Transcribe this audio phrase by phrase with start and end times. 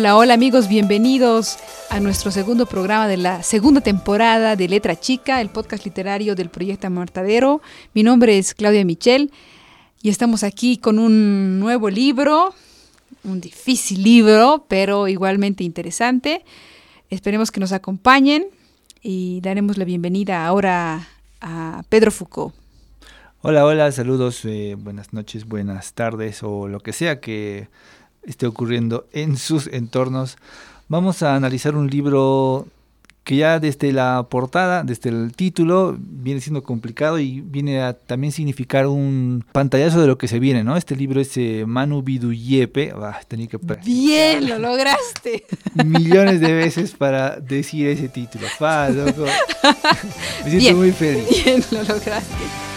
[0.00, 1.58] Hola, hola amigos, bienvenidos
[1.90, 6.48] a nuestro segundo programa de la segunda temporada de Letra Chica, el podcast literario del
[6.48, 7.60] proyecto Martadero.
[7.92, 9.30] Mi nombre es Claudia Michel
[10.00, 12.54] y estamos aquí con un nuevo libro,
[13.24, 16.46] un difícil libro, pero igualmente interesante.
[17.10, 18.46] Esperemos que nos acompañen
[19.02, 21.08] y daremos la bienvenida ahora
[21.42, 22.54] a Pedro Foucault.
[23.42, 27.68] Hola, hola, saludos, eh, buenas noches, buenas tardes o lo que sea que
[28.24, 30.36] esté ocurriendo en sus entornos.
[30.88, 32.66] Vamos a analizar un libro
[33.24, 38.32] que ya desde la portada, desde el título, viene siendo complicado y viene a también
[38.32, 40.76] significar un pantallazo de lo que se viene, ¿no?
[40.76, 42.92] Este libro es eh, Manu Biduyepe.
[42.96, 45.44] Ah, tenía que Bien, lo lograste.
[45.84, 48.46] Millones de veces para decir ese título.
[48.58, 49.26] Pa, loco.
[50.44, 51.28] Me siento muy feliz.
[51.44, 52.69] Bien, lo lograste.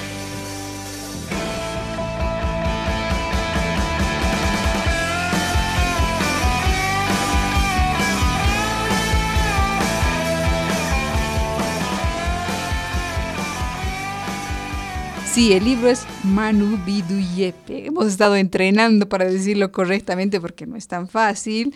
[15.34, 17.88] Sí, el libro es Manu Biduyepe.
[17.88, 21.74] Hemos estado entrenando para decirlo correctamente porque no es tan fácil.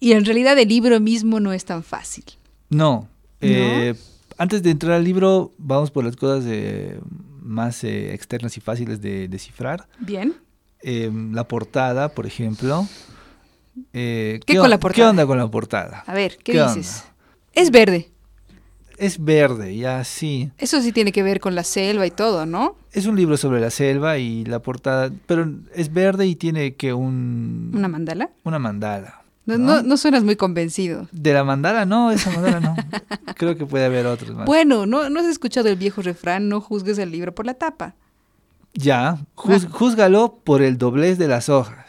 [0.00, 2.24] Y en realidad el libro mismo no es tan fácil.
[2.70, 3.06] No.
[3.42, 3.94] Eh,
[4.38, 6.46] antes de entrar al libro, vamos por las cosas
[7.42, 9.86] más eh, externas y fáciles de descifrar.
[9.98, 10.34] Bien.
[10.80, 12.88] Em, la portada, por ejemplo.
[13.92, 15.04] Eh, ¿Qué, con la portada?
[15.04, 16.02] ¿Qué onda con la portada?
[16.06, 17.04] A ver, ¿qué, dices?
[17.52, 18.13] Es verde
[18.98, 20.50] es verde, ya sí.
[20.58, 22.76] Eso sí tiene que ver con la selva y todo, ¿no?
[22.92, 26.92] Es un libro sobre la selva y la portada, pero es verde y tiene que
[26.92, 27.72] un...
[27.74, 28.30] ¿Una mandala?
[28.44, 29.22] Una mandala.
[29.46, 31.06] No, no, suenas muy convencido.
[31.12, 32.76] De la mandala, no, esa mandala no.
[33.36, 34.46] Creo que puede haber otros más.
[34.46, 37.94] Bueno, ¿no, ¿no has escuchado el viejo refrán, no juzgues el libro por la tapa?
[38.72, 39.18] Ya, ah.
[39.36, 41.83] juzgalo por el doblez de las hojas.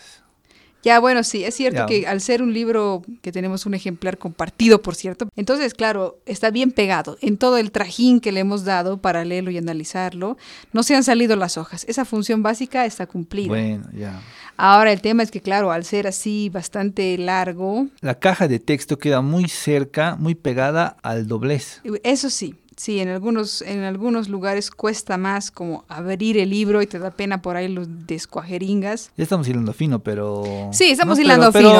[0.85, 4.83] Ya, bueno, sí, es cierto que al ser un libro que tenemos un ejemplar compartido,
[4.83, 9.01] por cierto, entonces, claro, está bien pegado en todo el trajín que le hemos dado
[9.01, 10.37] para leerlo y analizarlo.
[10.73, 11.85] No se han salido las hojas.
[11.89, 13.47] Esa función básica está cumplida.
[13.47, 14.21] Bueno, ya.
[14.57, 17.87] Ahora, el tema es que, claro, al ser así bastante largo...
[18.01, 21.81] La caja de texto queda muy cerca, muy pegada al doblez.
[22.03, 26.87] Eso sí, Sí, en algunos, en algunos lugares cuesta más como abrir el libro y
[26.87, 29.11] te da pena por ahí los descuajeringas.
[29.15, 30.69] Ya estamos hilando fino, pero...
[30.73, 31.73] Sí, estamos hilando fino.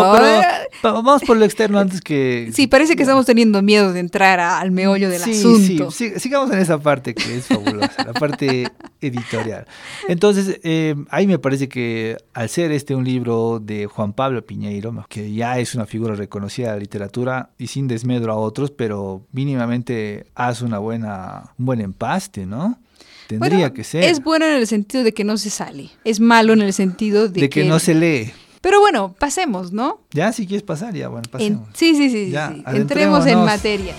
[0.81, 2.49] vamos por lo externo antes que...
[2.53, 5.91] Sí, parece que estamos teniendo miedo de entrar al meollo del asunto.
[5.91, 9.67] Sí, sigamos en esa parte que es fabulosa, la parte editorial.
[10.07, 15.05] Entonces, eh, ahí me parece que al ser este un libro de Juan Pablo Piñeiro,
[15.09, 19.25] que ya es una figura reconocida de la literatura y sin desmedro a otros, pero
[19.33, 22.79] mínimamente hace una buena, un buen empaste, ¿no?
[23.27, 24.03] Tendría que ser.
[24.03, 25.89] Es bueno en el sentido de que no se sale.
[26.03, 28.31] Es malo en el sentido de, de que, no se lee.
[28.61, 30.01] Pero bueno, pasemos, ¿no?
[30.11, 31.67] Ya, si quieres pasar, ya, bueno, pasemos.
[31.73, 32.63] sí, sí, sí, sí.
[32.67, 33.95] Entremos en materia.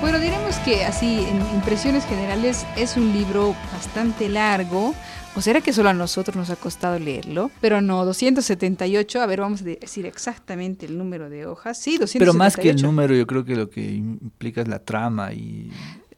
[0.00, 4.94] Bueno, diremos que así, en impresiones generales, es un libro bastante largo,
[5.36, 7.50] ¿O será que solo a nosotros nos ha costado leerlo?
[7.60, 11.76] Pero no, 278, a ver, vamos a decir exactamente el número de hojas.
[11.76, 12.18] Sí, 278.
[12.18, 15.72] Pero más que el número, yo creo que lo que implica es la trama y...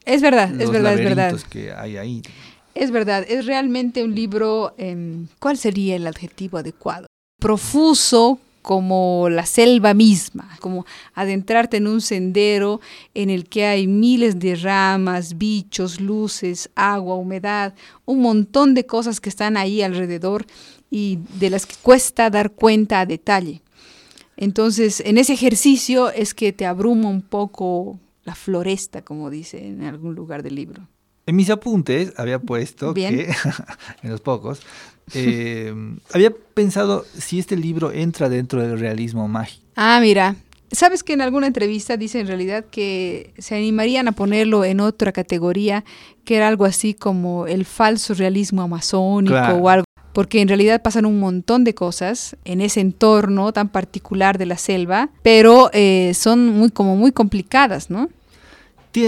[0.04, 1.40] Es verdad, es verdad, es verdad.
[1.48, 2.22] que hay ahí.
[2.74, 7.06] Es verdad, es realmente un libro, em, ¿cuál sería el adjetivo adecuado?
[7.40, 12.80] Profuso, como la selva misma, como adentrarte en un sendero
[13.14, 17.74] en el que hay miles de ramas, bichos, luces, agua, humedad,
[18.06, 20.46] un montón de cosas que están ahí alrededor
[20.90, 23.62] y de las que cuesta dar cuenta a detalle.
[24.36, 29.84] Entonces, en ese ejercicio es que te abruma un poco la floresta, como dice en
[29.84, 30.88] algún lugar del libro.
[31.26, 33.32] En mis apuntes había puesto que,
[34.02, 34.60] en los pocos,
[35.14, 35.74] eh,
[36.12, 39.64] había pensado si este libro entra dentro del realismo mágico.
[39.76, 40.36] Ah, mira.
[40.72, 45.12] Sabes que en alguna entrevista dice en realidad que se animarían a ponerlo en otra
[45.12, 45.84] categoría,
[46.24, 51.06] que era algo así como el falso realismo amazónico o algo, porque en realidad pasan
[51.06, 56.48] un montón de cosas en ese entorno tan particular de la selva, pero eh, son
[56.48, 58.08] muy como muy complicadas, ¿no?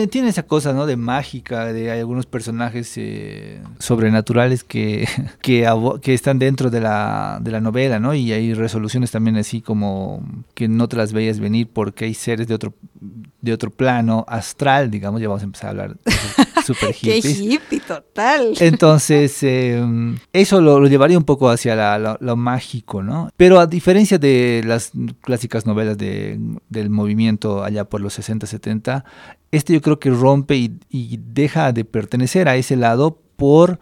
[0.09, 0.87] Tiene, esa cosa, ¿no?
[0.87, 5.09] De mágica, de hay algunos personajes eh, sobrenaturales que,
[5.41, 8.15] que, están dentro de la, de la novela, ¿no?
[8.15, 10.23] Y hay resoluciones también así como
[10.55, 12.75] que no te las veías venir porque hay seres de otro,
[13.41, 15.97] de otro plano astral, digamos, ya vamos a empezar a hablar
[16.93, 17.41] hippies.
[17.41, 18.55] hippie, total.
[18.61, 19.83] Entonces, eh,
[20.33, 23.31] eso lo, lo llevaría un poco hacia la- lo, lo mágico, ¿no?
[23.37, 26.39] Pero a diferencia de las clásicas novelas de-
[26.69, 29.05] del movimiento allá por los 60, 70,
[29.51, 33.79] este yo creo que rompe y, y deja de pertenecer a ese lado por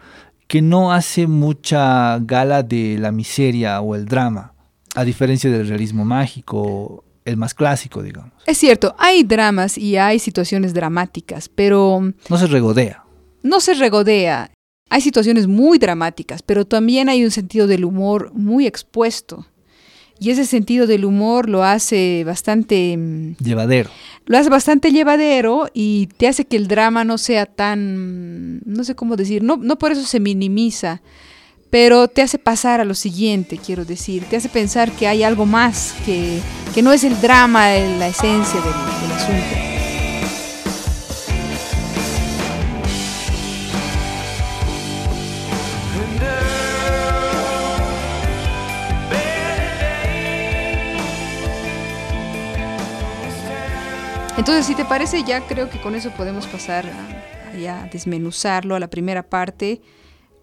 [0.46, 4.52] que no hace mucha gala de la miseria o el drama,
[4.94, 8.32] a diferencia del realismo mágico, el más clásico, digamos.
[8.46, 13.04] Es cierto, hay dramas y hay situaciones dramáticas, pero No se regodea.
[13.42, 14.50] no se regodea.
[14.88, 19.46] Hay situaciones muy dramáticas, pero también hay un sentido del humor muy expuesto.
[20.18, 23.90] Y ese sentido del humor lo hace bastante mm, Llevadero.
[24.24, 28.94] lo hace bastante llevadero y te hace que el drama no sea tan, no sé
[28.94, 31.02] cómo decir, no, no por eso se minimiza,
[31.78, 35.44] pero te hace pasar a lo siguiente, quiero decir, te hace pensar que hay algo
[35.44, 36.40] más, que,
[36.74, 39.56] que no es el drama la esencia del, del asunto.
[54.38, 58.74] Entonces, si te parece, ya creo que con eso podemos pasar a, a ya desmenuzarlo
[58.74, 59.82] a la primera parte,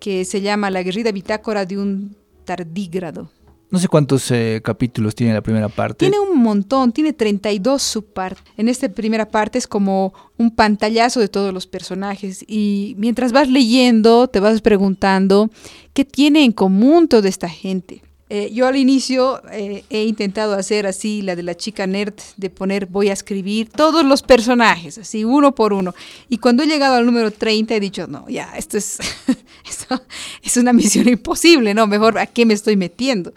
[0.03, 3.31] que se llama La guerrida bitácora de un tardígrado.
[3.71, 6.09] No sé cuántos eh, capítulos tiene la primera parte.
[6.09, 8.43] Tiene un montón, tiene 32 subpartes.
[8.57, 13.47] En esta primera parte es como un pantallazo de todos los personajes y mientras vas
[13.47, 15.49] leyendo te vas preguntando
[15.93, 18.03] qué tiene en común toda esta gente.
[18.35, 22.49] Eh, yo al inicio eh, he intentado hacer así la de la chica nerd, de
[22.49, 25.93] poner voy a escribir todos los personajes, así uno por uno.
[26.29, 28.97] Y cuando he llegado al número 30 he dicho, no, ya, esto es,
[29.69, 30.01] esto
[30.41, 33.35] es una misión imposible, no, mejor a qué me estoy metiendo.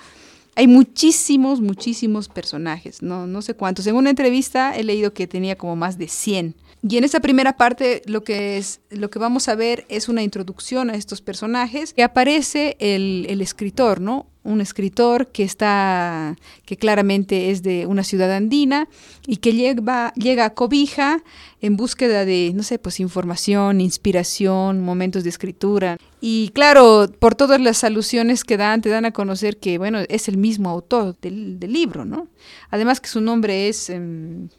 [0.55, 3.87] Hay muchísimos, muchísimos personajes, no, no sé cuántos.
[3.87, 6.55] En una entrevista he leído que tenía como más de 100.
[6.83, 10.23] Y en esta primera parte lo que, es, lo que vamos a ver es una
[10.23, 14.27] introducción a estos personajes que aparece el, el escritor, ¿no?
[14.45, 18.89] Un escritor que está, que claramente es de una ciudad andina
[19.27, 21.25] y que llega, llega a Cobija
[21.61, 25.97] en búsqueda de, no sé, pues información, inspiración, momentos de escritura.
[26.21, 30.29] Y claro, por todas las alusiones que dan, te dan a conocer que, bueno, es
[30.29, 32.29] el mismo autor del, del libro, ¿no?
[32.71, 33.91] Además que su nombre es...
[33.91, 34.51] em,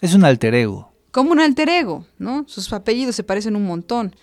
[0.00, 0.91] Es un alter ego.
[1.12, 2.44] Como un alter ego, ¿no?
[2.48, 4.16] Sus apellidos se parecen un montón.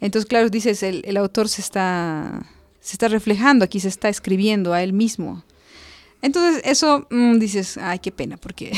[0.00, 2.44] Entonces, claro, dices, el, el autor se está,
[2.80, 5.44] se está reflejando aquí, se está escribiendo a él mismo.
[6.22, 8.72] Entonces, eso mm, dices, ay, qué pena, porque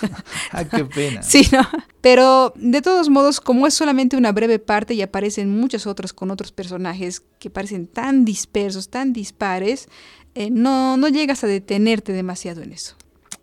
[0.50, 1.22] ah, qué pena.
[1.22, 1.60] Sí, ¿no?
[2.00, 6.30] Pero de todos modos, como es solamente una breve parte y aparecen muchas otras con
[6.30, 9.88] otros personajes que parecen tan dispersos, tan dispares,
[10.34, 12.96] eh, no, no llegas a detenerte demasiado en eso.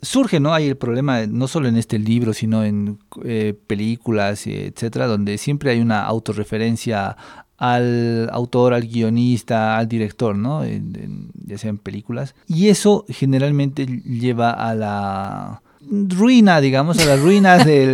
[0.03, 0.53] Surge, ¿no?
[0.53, 5.71] Hay el problema, no solo en este libro, sino en eh, películas, etcétera, donde siempre
[5.71, 7.15] hay una autorreferencia
[7.57, 10.63] al autor, al guionista, al director, ¿no?
[10.63, 12.35] En- en- ya sea en películas.
[12.47, 17.93] Y eso generalmente lleva a la ruina, digamos, a la ruina del,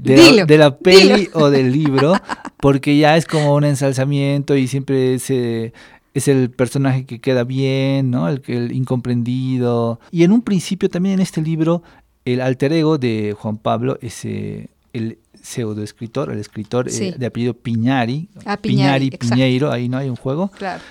[0.00, 1.30] de, Dilo, de la peli dilo.
[1.34, 2.14] o del libro,
[2.58, 5.72] porque ya es como un ensalzamiento y siempre se
[6.14, 8.28] es el personaje que queda bien, ¿no?
[8.28, 10.00] El, que- el incomprendido.
[10.10, 11.82] Y en un principio también en este libro,
[12.24, 17.54] el alter ego de Juan Pablo es eh, el pseudoescritor, el escritor eh, de apellido
[17.54, 19.10] Piñari, Ah, Piñari.
[19.10, 20.50] Piñeiro, ahí no hay un juego.
[20.56, 20.82] Claro.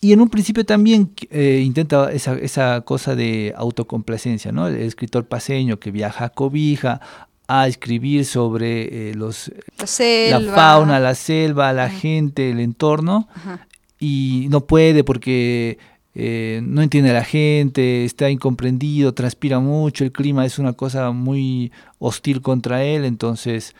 [0.00, 4.66] Y en un principio también eh, intenta esa, esa cosa de autocomplacencia, ¿no?
[4.68, 7.00] El escritor paseño que viaja a Cobija
[7.46, 11.94] a escribir sobre eh, los, La fauna, la selva, la Ajá.
[11.98, 13.66] gente, el entorno Ajá.
[14.04, 15.78] Y no puede porque
[16.14, 21.10] eh, no entiende a la gente, está incomprendido, transpira mucho, el clima es una cosa
[21.12, 23.74] muy hostil contra él, entonces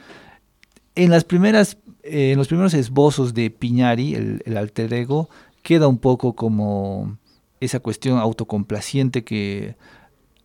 [0.95, 5.29] en las primeras, eh, en los primeros esbozos de Piñari, el, el alter ego,
[5.63, 7.19] queda un poco como
[7.61, 9.77] esa cuestión autocomplaciente que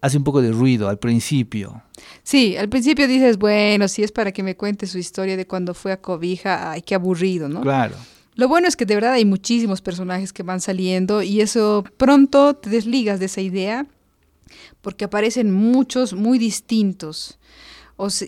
[0.01, 1.83] hace un poco de ruido al principio.
[2.24, 5.74] Sí, al principio dices, bueno, si es para que me cuente su historia de cuando
[5.74, 7.62] fue a Cobija, ay, qué aburrido, ¿no?
[7.62, 7.95] Claro.
[8.39, 12.53] Lo bueno es que de verdad hay muchísimos personajes que van saliendo y eso pronto
[12.53, 13.86] te desligas de esa idea
[14.79, 17.38] porque aparecen muchos muy distintos.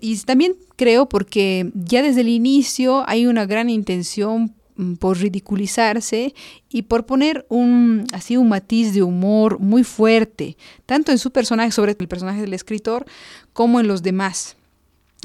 [0.02, 6.36] Y también creo porque ya desde el inicio hay una gran intención mm, por ridiculizarse
[6.70, 11.72] y por poner un así un matiz de humor muy fuerte, tanto en su personaje,
[11.72, 13.06] sobre el personaje del escritor,
[13.54, 14.58] como en los demás.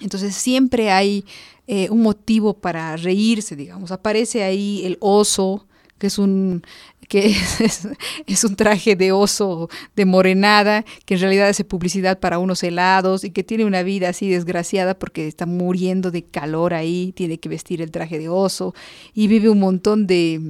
[0.00, 1.24] Entonces siempre hay
[1.66, 3.90] eh, un motivo para reírse, digamos.
[3.90, 5.66] Aparece ahí el oso
[5.98, 6.62] que es un
[7.08, 7.34] que
[8.26, 13.24] es, un traje de oso de morenada, que en realidad hace publicidad para unos helados
[13.24, 17.48] y que tiene una vida así desgraciada porque está muriendo de calor ahí, tiene que
[17.48, 18.74] vestir el traje de oso
[19.14, 20.40] y vive un montón de,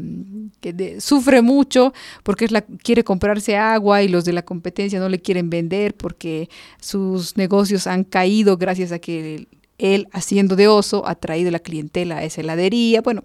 [0.60, 1.92] que sufre mucho
[2.22, 5.94] porque es la, quiere comprarse agua y los de la competencia no le quieren vender
[5.94, 6.48] porque
[6.80, 9.46] sus negocios han caído gracias a que
[9.78, 13.24] él haciendo de oso ha traído la clientela a esa heladería, bueno,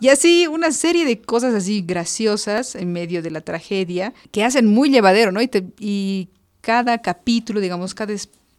[0.00, 4.66] y así una serie de cosas así graciosas en medio de la tragedia que hacen
[4.66, 5.40] muy llevadero, ¿no?
[5.42, 6.28] Y,
[6.62, 8.12] cada capítulo, digamos, cada,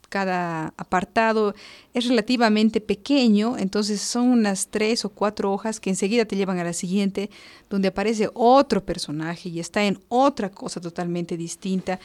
[0.09, 1.53] cada apartado
[1.93, 6.63] es relativamente pequeño, entonces son unas tres o cuatro hojas que enseguida te llevan a
[6.63, 7.29] la siguiente,
[7.69, 11.99] donde aparece otro personaje y está en otra cosa totalmente distinta.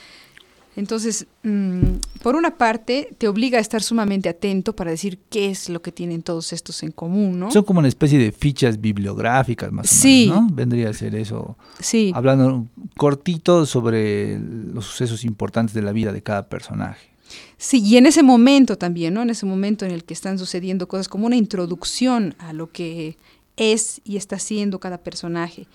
[0.77, 5.71] Entonces, mm, por una parte, te obliga a estar sumamente atento para decir qué es
[5.71, 7.51] lo que tienen todos estos en común, ¿no?
[7.51, 10.49] Son como una especie de fichas bibliográficas, más o menos, ¿no?
[10.55, 11.57] Vendría a ser eso.
[11.81, 12.13] Sí.
[12.15, 12.67] Hablando
[12.97, 17.09] cortito sobre los sucesos importantes de la vida de cada personaje.
[17.57, 19.23] Sí, y en ese momento también, ¿no?
[19.23, 23.17] En ese momento en el que están sucediendo cosas como una introducción a lo que
[23.57, 25.67] es y está haciendo cada personaje.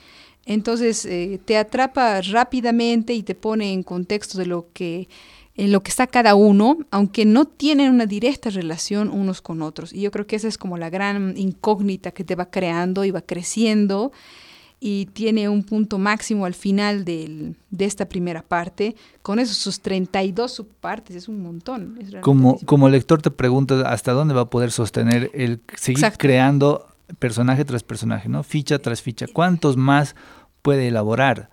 [0.46, 5.08] Entonces eh, te atrapa rápidamente y te pone en contexto de lo que
[5.56, 9.94] en lo que está cada uno, aunque no tienen una directa relación unos con otros.
[9.94, 13.12] Y yo creo que esa es como la gran incógnita que te va creando y
[13.12, 14.12] va creciendo
[14.84, 20.52] y tiene un punto máximo al final de esta primera parte, con esos sus 32
[20.52, 22.00] subpartes, es un montón.
[22.22, 26.88] como, como lector te preguntas hasta dónde va a poder sostener el seguir creando
[27.20, 28.44] personaje tras personaje, ¿no?
[28.44, 29.26] Ficha tras ficha.
[29.32, 30.16] ¿Cuántos más
[30.62, 31.50] puede elaborar?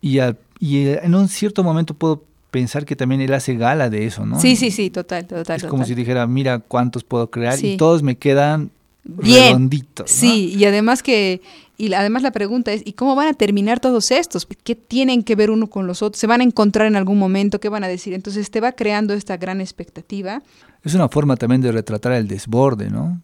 [0.00, 0.18] Y,
[0.58, 4.40] y en un cierto momento puedo pensar que también él hace gala de eso, ¿no?
[4.40, 5.56] Sí, sí, sí, total, total.
[5.56, 8.70] Es como si dijera, mira cuántos puedo crear y todos me quedan
[9.04, 10.10] redonditos.
[10.10, 11.40] Sí, y además que
[11.80, 14.46] y además la pregunta es, ¿y cómo van a terminar todos estos?
[14.46, 16.20] ¿Qué tienen que ver uno con los otros?
[16.20, 17.58] ¿Se van a encontrar en algún momento?
[17.58, 18.12] ¿Qué van a decir?
[18.12, 20.42] Entonces te va creando esta gran expectativa.
[20.84, 23.22] Es una forma también de retratar el desborde, ¿no?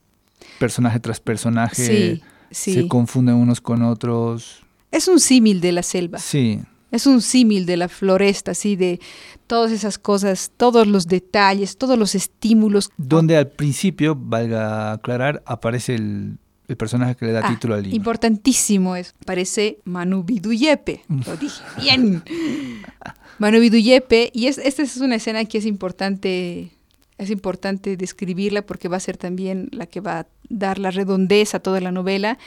[0.58, 4.62] Personaje tras personaje se confunden unos con otros.
[4.90, 6.18] Es un símil de la selva.
[6.18, 6.60] Sí.
[6.92, 9.00] Es un símil de la floresta, así de
[9.46, 12.90] todas esas cosas, todos los detalles, todos los estímulos.
[12.96, 16.38] Donde al principio, valga aclarar, aparece el,
[16.78, 17.96] personaje que le da ah, título al libro.
[17.96, 21.02] Importantísimo es, aparece Manu Biduyepe.
[21.08, 22.22] Lo dije bien.
[23.38, 26.75] Manu Biduyepe, y es, esta es una escena que es importante
[27.18, 31.58] es importante describirla porque va a ser también la que va a dar la redondeza
[31.58, 32.38] a toda la novela,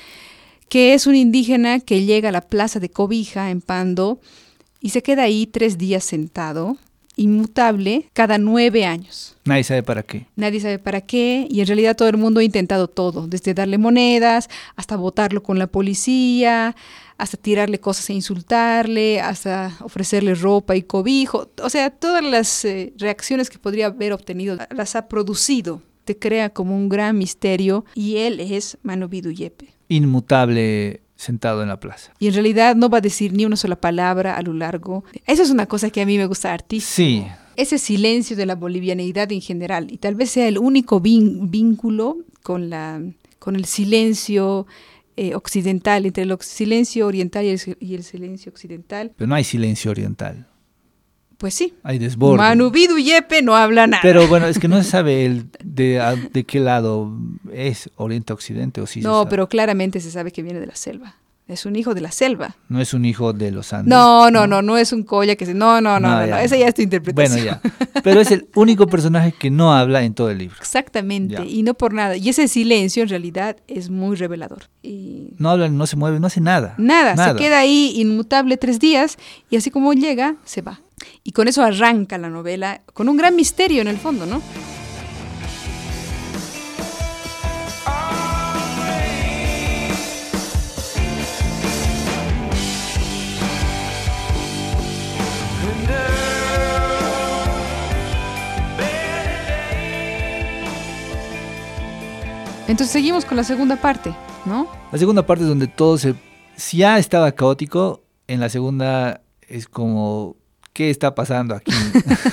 [0.70, 4.20] que es un indígena que llega a la plaza de Cobija en Pando
[4.80, 6.78] y se queda ahí tres días sentado,
[7.16, 9.36] inmutable, cada nueve años.
[9.46, 10.28] Nadie sabe para qué.
[10.36, 13.78] Nadie sabe para qué y en realidad todo el mundo ha intentado todo, desde darle
[13.78, 16.76] monedas hasta votarlo con la policía,
[17.20, 21.52] hasta tirarle cosas e insultarle, hasta ofrecerle ropa y cobijo.
[21.62, 25.82] O sea, todas las eh, reacciones que podría haber obtenido las ha producido.
[26.06, 29.68] Te crea como un gran misterio y él es Mano Yepe.
[29.90, 32.14] Inmutable sentado en la plaza.
[32.20, 35.04] Y en realidad no va a decir ni una sola palabra a lo largo.
[35.28, 36.90] Eso es una cosa que a mí me gusta artista.
[36.90, 37.28] Sí.
[37.58, 42.70] Ese silencio de la bolivianidad en general y tal vez sea el único vínculo con
[42.70, 43.02] la
[43.40, 44.68] con el silencio
[45.22, 47.50] eh, occidental, entre el silencio oriental y
[47.94, 49.12] el, silencio occidental.
[49.18, 50.48] Pero no hay silencio oriental.
[51.38, 51.74] Pues sí.
[51.84, 52.38] Hay desborde.
[52.38, 54.02] Manu Yepe no habla nada.
[54.02, 57.12] Pero bueno, es que no se sabe el de, de qué lado
[57.52, 61.18] es oriente-occidente o si No, pero claramente se sabe que viene de la selva.
[61.50, 62.56] Es un hijo de la selva.
[62.68, 63.90] No es un hijo de los Andes.
[63.90, 65.56] No, no, no, no, es un colla que se...
[65.56, 67.44] No, no, no, no, no, esa ya es tu interpretación.
[67.44, 68.02] Bueno, ya.
[68.04, 70.56] Pero es el único personaje que no habla en todo el libro.
[70.60, 72.16] Exactamente, y no por nada.
[72.18, 74.70] Y ese silencio en realidad es muy revelador.
[74.84, 75.34] Y...
[75.40, 76.76] No habla, no se mueve, no hace nada.
[76.78, 79.18] Nada, se queda ahí inmutable tres días
[79.50, 80.82] y así como llega, se va.
[81.24, 84.40] Y con eso arranca la novela, con un gran misterio en el fondo, ¿no?
[102.70, 104.68] Entonces seguimos con la segunda parte, ¿no?
[104.92, 106.14] La segunda parte es donde todo se...
[106.56, 110.36] Si ya estaba caótico, en la segunda es como,
[110.72, 111.72] ¿qué está pasando aquí?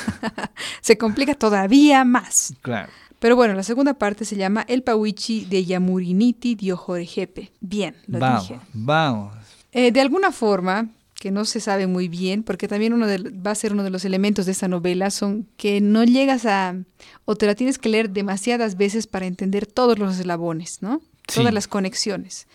[0.83, 2.53] se complica todavía más.
[2.61, 2.91] Claro.
[3.19, 7.53] Pero bueno, la segunda parte se llama El Pawichi de Yamuriniti Diojorejepe.
[7.61, 8.61] Bien, lo vamos, dije.
[8.75, 9.35] Vamos.
[9.73, 10.91] Eh, de alguna forma,
[11.27, 13.05] que no se sabe muy bien, porque también uno
[13.45, 16.77] va a ser uno de los elementos de esta novela, son que no llegas a,
[17.25, 21.03] o te la tienes que leer demasiadas veces para entender todos los eslabones, ¿no?
[21.35, 22.47] Todas las conexiones.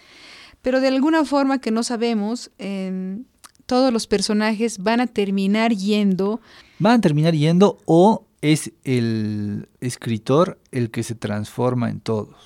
[0.61, 3.25] pero de alguna forma que no sabemos, em,
[3.65, 6.39] todos los personajes van a terminar yendo.
[6.79, 12.37] Van a terminar yendo o es el escritor el que se transforma en todos.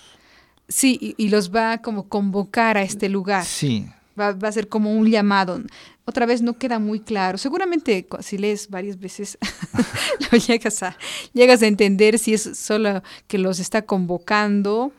[0.69, 3.45] Sí, y, los va a como convocar a este lugar.
[3.45, 3.85] Sí.
[4.19, 5.61] Va, va, a ser como un llamado.
[6.05, 7.37] Otra vez no queda muy claro.
[7.39, 9.39] Seguramente si lees varias veces,
[10.31, 10.97] lo llegas a,
[11.33, 14.93] llegas a entender si es solo que los está convocando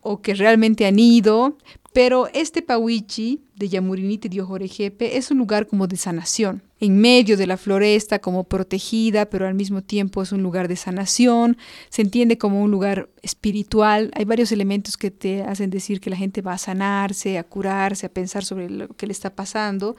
[0.00, 1.58] o que realmente han ido,
[1.92, 7.36] pero este Pawichi de Yamuriniti de Ojorejepe es un lugar como de sanación, en medio
[7.36, 11.56] de la floresta, como protegida, pero al mismo tiempo es un lugar de sanación,
[11.88, 16.16] se entiende como un lugar espiritual, hay varios elementos que te hacen decir que la
[16.16, 19.96] gente va a sanarse, a curarse, a pensar sobre lo que le está pasando,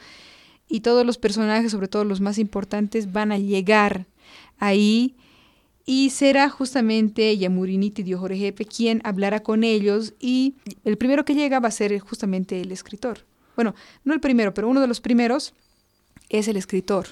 [0.70, 4.06] y todos los personajes, sobre todo los más importantes, van a llegar
[4.60, 5.16] ahí
[5.86, 10.54] y será justamente Yamuriniti Diojorejepe quien hablará con ellos y
[10.86, 13.26] el primero que llega va a ser justamente el escritor.
[13.56, 13.74] Bueno,
[14.04, 15.56] no el primero, pero uno de los primeros
[16.30, 17.08] es el escritor.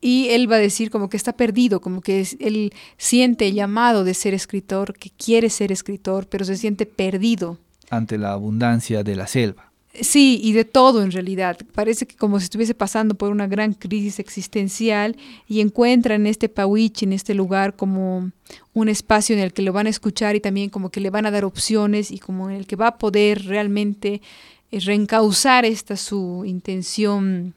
[0.00, 4.14] Y él va a decir como que está perdido, como que él siente llamado de
[4.14, 7.58] ser escritor, que quiere ser escritor, pero se siente perdido.
[7.90, 9.72] Ante la abundancia de la selva.
[10.00, 11.56] Sí, y de todo en realidad.
[11.72, 16.48] Parece que como si estuviese pasando por una gran crisis existencial y encuentra en este
[16.48, 18.32] Pauich, en este lugar, como
[18.72, 21.26] un espacio en el que lo van a escuchar y también como que le van
[21.26, 24.20] a dar opciones y como en el que va a poder realmente
[24.72, 27.54] eh, reencauzar esta su intención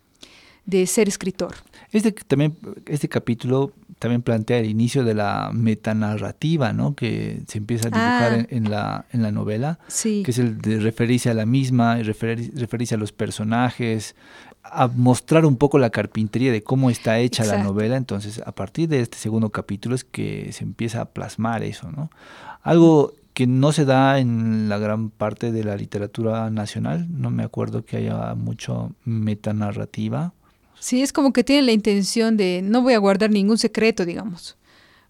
[0.65, 1.55] de ser escritor.
[1.91, 6.95] Este, también, este capítulo también plantea el inicio de la metanarrativa, ¿no?
[6.95, 8.47] Que se empieza a dibujar ah.
[8.49, 10.23] en, la, en la novela, sí.
[10.23, 14.15] que es el de referirse a la misma, referir, referirse a los personajes,
[14.63, 17.97] a mostrar un poco la carpintería de cómo está hecha la novela.
[17.97, 22.11] Entonces, a partir de este segundo capítulo es que se empieza a plasmar eso, ¿no?
[22.61, 27.43] Algo que no se da en la gran parte de la literatura nacional, no me
[27.43, 30.33] acuerdo que haya mucho metanarrativa
[30.79, 34.57] Sí, es como que tiene la intención de no voy a guardar ningún secreto, digamos.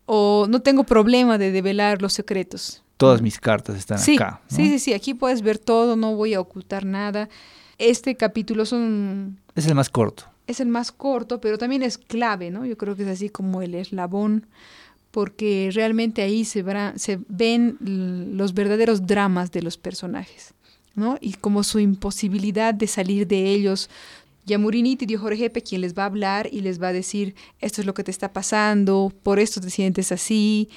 [0.05, 2.83] O no tengo problema de develar los secretos.
[2.97, 4.41] Todas mis cartas están acá.
[4.47, 7.29] Sí, sí, sí, aquí puedes ver todo, no voy a ocultar nada.
[7.77, 9.39] Este capítulo son...
[9.55, 10.23] Es el más corto.
[10.47, 12.65] Es el más corto, pero también es clave, ¿no?
[12.65, 14.47] Yo creo que es así como el eslabón,
[15.11, 16.63] porque realmente ahí se,
[16.95, 20.53] se ven los verdaderos dramas de los personajes,
[20.95, 21.17] ¿no?
[21.21, 23.89] Y como su imposibilidad de salir de ellos,
[24.47, 27.85] Yamuriniti dio Jorgepe quien les va a hablar y les va a decir, esto es
[27.85, 30.69] lo que te está pasando, por esto te sientes así.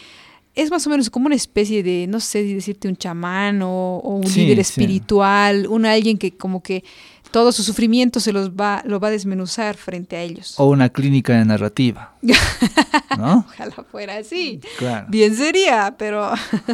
[0.57, 4.01] Es más o menos como una especie de, no sé si decirte un chamán o,
[4.01, 6.83] un líder espiritual, un alguien que como que
[7.31, 10.55] todo su sufrimiento se los va, lo va a desmenuzar frente a ellos.
[10.59, 12.15] O una clínica de narrativa.
[13.19, 13.47] ¿no?
[13.49, 14.61] Ojalá fuera así.
[15.09, 16.33] Bien sería, pero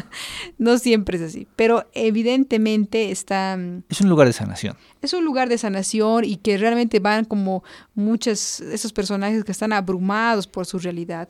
[0.59, 1.47] no siempre es así.
[1.57, 3.57] Pero evidentemente está...
[3.57, 4.77] Mm, es un lugar de sanación.
[5.03, 7.63] Es un lugar de sanación y que realmente van como
[7.95, 11.29] muchos, esos personajes que están abrumados por su realidad.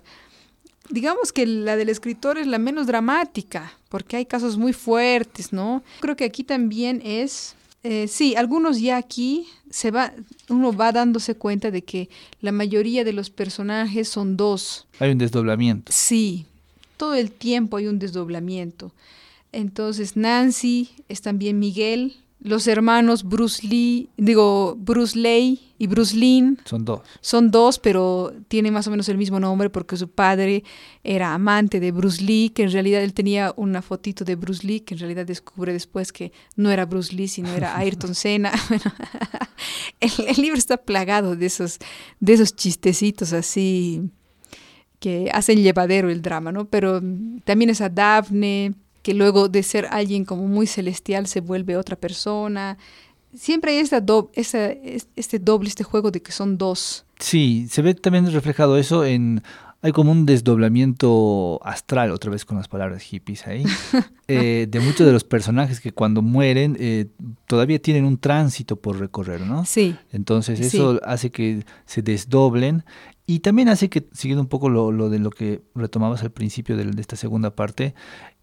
[0.89, 5.83] Digamos que la del escritor es la menos dramática, porque hay casos muy fuertes, ¿no?
[6.01, 7.57] Creo que aquí también es
[7.89, 10.13] eh, sí, algunos ya aquí se va,
[10.49, 12.09] uno va dándose cuenta de que
[12.41, 14.89] la mayoría de los personajes son dos.
[14.99, 15.93] Hay un desdoblamiento.
[15.93, 16.47] Sí,
[16.97, 18.91] todo el tiempo hay un desdoblamiento.
[19.53, 26.59] Entonces Nancy es también Miguel, los hermanos Bruce Lee, digo, Bruce Lee y Bruce Lin.
[26.65, 27.01] Son dos.
[27.21, 30.63] Son dos, pero tienen más o menos el mismo nombre porque su padre
[31.03, 34.81] era amante de Bruce Lee, que en realidad él tenía una fotito de Bruce Lee,
[34.81, 38.53] que en realidad descubre después que no era Bruce Lee, sino era Ayrton Senna.
[40.01, 41.79] el, el, libro está plagado de esos,
[42.21, 44.11] de esos chistecitos así
[45.01, 46.67] que hacen llevadero el drama, ¿no?
[46.67, 47.01] Pero
[47.45, 48.75] también es a Daphne
[49.07, 52.77] que luego de ser alguien como muy celestial se vuelve otra persona.
[53.33, 54.03] Siempre hay esta
[55.15, 57.07] este doble, este juego de que son dos.
[57.21, 59.45] Sí, se ve también reflejado eso en...
[59.83, 63.63] Hay como un desdoblamiento astral, otra vez con las palabras hippies ahí,
[64.27, 67.07] eh, de muchos de los personajes que cuando mueren eh,
[67.47, 69.65] todavía tienen un tránsito por recorrer, ¿no?
[69.67, 69.95] Sí.
[70.11, 72.83] Entonces eso hace que se desdoblen
[73.29, 76.77] y también hace que, siguiendo un poco lo, lo de lo que retomabas al principio
[76.77, 77.95] de, esta segunda parte,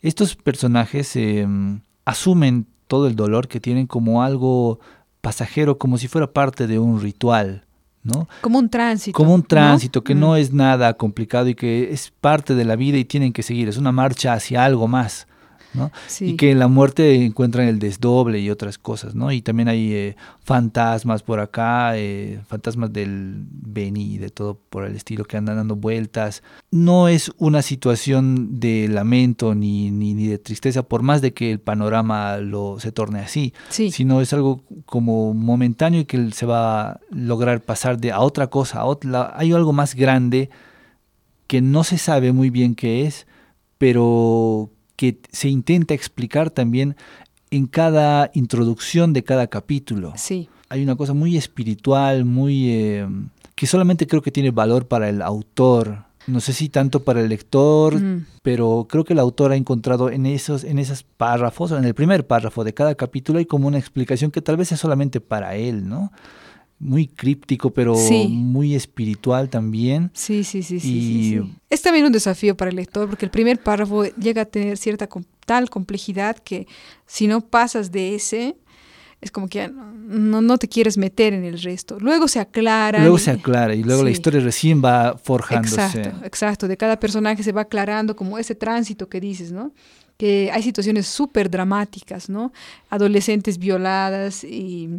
[0.04, 4.80] estos personajes em, asumen todo el dolor que tienen como algo
[5.22, 7.66] pasajero, como si fuera parte de un ritual,
[8.04, 8.28] ¿no?
[8.42, 9.16] Como un tránsito.
[9.16, 10.36] Como un tránsito que no mm.
[10.36, 13.78] es nada complicado y que es parte de la vida y tienen que seguir, es
[13.78, 15.26] una marcha hacia algo más.
[15.74, 15.92] ¿No?
[16.08, 16.26] Sí.
[16.32, 19.32] Y que en la muerte encuentran el desdoble y otras cosas, ¿no?
[19.32, 24.86] Y también hay eh, fantasmas por acá, eh, fantasmas del Beni y de todo por
[24.86, 26.44] el estilo que andan dando vueltas.
[26.72, 31.52] No es una situación de lamento ni, ni, ni de tristeza, por más de que
[31.52, 33.92] el panorama lo se torne así, Sí.
[33.92, 38.48] sino es algo como momentáneo y que se va a lograr pasar de a otra
[38.48, 40.50] cosa, a otra, hay algo más grande
[41.48, 43.28] que no se sabe muy bien qué es,
[43.78, 46.96] pero que se intenta explicar también
[47.52, 50.14] en cada introducción de cada capítulo.
[50.16, 50.50] Sí.
[50.70, 53.08] Hay una cosa muy espiritual, muy eh,
[53.56, 56.06] que solamente creo que tiene valor para el autor.
[56.26, 58.26] No sé si tanto para el lector, Mm.
[58.42, 62.26] pero creo que el autor ha encontrado en esos, en esos párrafos, en el primer
[62.26, 65.88] párrafo de cada capítulo, hay como una explicación que tal vez es solamente para él,
[65.88, 66.12] ¿no?
[66.86, 68.28] Muy críptico, pero Sí.
[68.28, 70.12] muy espiritual también.
[70.14, 71.54] Sí, sí, sí, sí, sí.
[71.70, 75.08] Es también un desafío para el lector porque el primer párrafo llega a tener cierta
[75.46, 76.68] tal complejidad que
[77.06, 78.58] si no pasas de ese,
[79.22, 81.98] es como que no, no te quieres meter en el resto.
[82.02, 83.00] Luego se aclara.
[83.00, 85.76] Luego y- se aclara y luego la historia recién va forjándose.
[85.82, 86.68] Exacto, exacto.
[86.68, 89.72] De cada personaje se va aclarando como ese tránsito que dices, ¿no?
[90.18, 92.52] Que hay situaciones súper dramáticas, ¿no?
[92.90, 94.90] Adolescentes violadas y,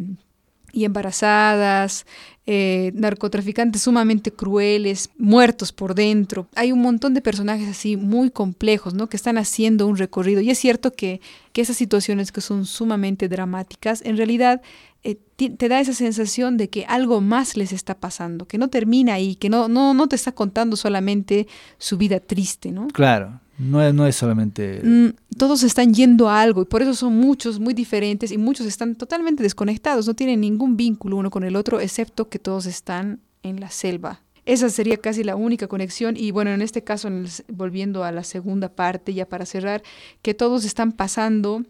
[0.75, 2.05] y embarazadas,
[2.47, 6.47] eh, narcotraficantes sumamente crueles, muertos por dentro.
[6.55, 9.09] Hay un montón de personajes así muy complejos, ¿no?
[9.09, 10.41] Que están haciendo un recorrido.
[10.43, 11.21] Y es cierto que,
[11.53, 14.61] que esas situaciones que son sumamente dramáticas, en realidad
[15.05, 19.15] eh, te da esa sensación de que algo más les está pasando, que no termina
[19.15, 21.47] ahí, que no, no, no te está contando solamente
[21.79, 22.89] su vida triste, ¿no?
[22.89, 24.81] Claro, no es, no es solamente...
[24.83, 28.67] Mm, todos están yendo a algo y por eso son muchos muy diferentes y muchos
[28.67, 33.21] están totalmente desconectados, no tienen ningún vínculo uno con el otro, excepto que todos están
[33.43, 34.21] en la selva.
[34.47, 38.25] Esa sería casi la única conexión y bueno, en este caso, en volviendo a la
[38.25, 39.83] segunda parte, ya para cerrar,
[40.21, 41.65] que todos están pasando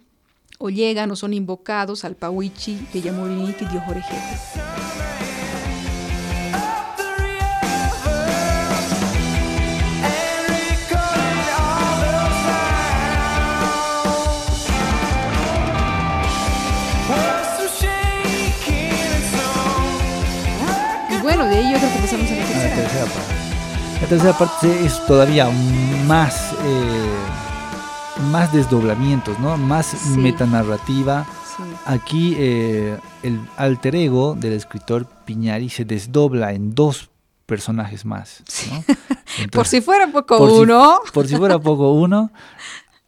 [0.58, 5.03] o llegan o son invocados al Pawichi de Yamoriniti de Ojorejete.
[21.54, 23.04] De ahí yo creo que pasamos a la tercera.
[23.06, 24.00] parte.
[24.00, 25.48] La tercera parte es todavía
[26.06, 27.08] más, eh,
[28.30, 29.56] más desdoblamientos, ¿no?
[29.56, 30.18] Más Sí.
[30.18, 31.26] metanarrativa.
[31.56, 31.62] Sí.
[31.86, 37.10] Aquí eh, el alter ego del escritor Piñari se desdobla en dos
[37.46, 38.42] personajes más.
[38.70, 38.84] ¿no?
[39.52, 41.00] Por si fuera poco por si- uno.
[41.12, 42.30] por si fuera poco uno,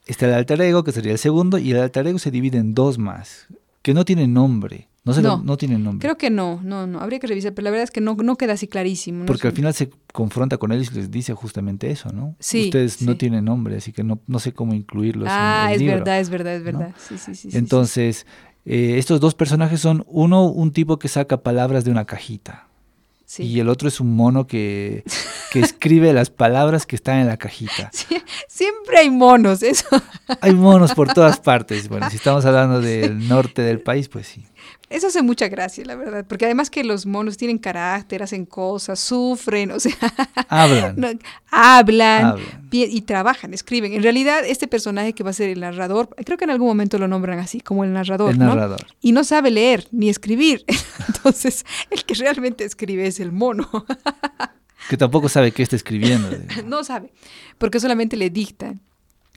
[0.07, 2.75] está el alter ego, que sería el segundo, y el alter ego se divide en
[2.75, 3.47] dos más,
[3.83, 4.89] que no tienen nombre.
[5.07, 5.43] No, lo- No.
[5.45, 6.05] no tienen nombre.
[6.05, 7.01] Creo que no, no, no.
[7.01, 9.21] Habría que revisar, pero la verdad es que no, no queda así clarísimo.
[9.21, 9.27] ¿no?
[9.27, 12.35] Porque al final se confronta con él y les dice justamente eso, ¿no?
[12.41, 15.75] Sí, Ustedes no tienen nombre, así que no, no sé cómo incluirlos Ah, en el
[15.77, 15.97] es libro.
[15.99, 16.95] verdad, es verdad, es verdad.
[16.99, 17.49] Sí, sí, sí.
[17.53, 18.27] Entonces,
[18.65, 22.65] eh, estos dos personajes son uno, un tipo que saca palabras de una cajita.
[23.29, 23.43] Sí.
[23.43, 25.03] Y el otro es un mono que,
[25.53, 27.91] que escribe las palabras que están en la cajita.
[28.49, 29.85] Siempre hay monos, eso.
[30.41, 31.89] Hay monos por todas partes.
[31.89, 34.45] Bueno, si estamos hablando del norte del país, pues sí.
[34.89, 36.25] Eso hace mucha gracia, la verdad.
[36.29, 39.97] Porque además que los monos tienen carácter, hacen cosas, sufren, o sea,
[40.49, 40.95] Hablan.
[40.97, 41.09] no-
[41.51, 42.37] hablan,
[42.71, 43.95] y trabajan, escriben.
[43.95, 46.99] En realidad, este personaje que va a ser el narrador, creo que en algún momento
[46.99, 48.47] lo nombran así, como el narrador, El ¿no?
[48.47, 48.87] narrador.
[49.01, 50.65] Y no sabe leer ni escribir.
[51.09, 53.69] Entonces, el que realmente escribe es el mono.
[54.89, 56.29] Que tampoco sabe qué está escribiendo.
[56.67, 57.13] no sabe,
[57.59, 58.81] porque solamente le dictan.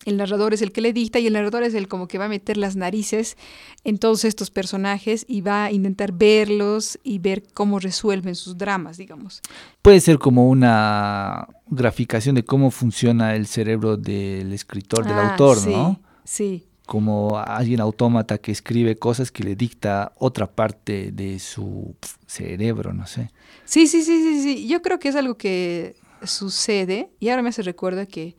[0.05, 2.25] El narrador es el que le dicta y el narrador es el como que va
[2.25, 3.37] a meter las narices
[3.83, 8.97] en todos estos personajes y va a intentar verlos y ver cómo resuelven sus dramas,
[8.97, 9.41] digamos.
[9.81, 15.57] Puede ser como una graficación de cómo funciona el cerebro del escritor, del Ah, autor,
[15.57, 15.99] sí, ¿no?
[16.23, 22.93] Sí, Como alguien autómata que escribe cosas que le dicta otra parte de su cerebro,
[22.93, 23.31] no sé.
[23.65, 24.67] sí, sí, sí, sí, sí.
[24.67, 28.35] Yo creo que es algo que sucede y ahora me hace recuerdo que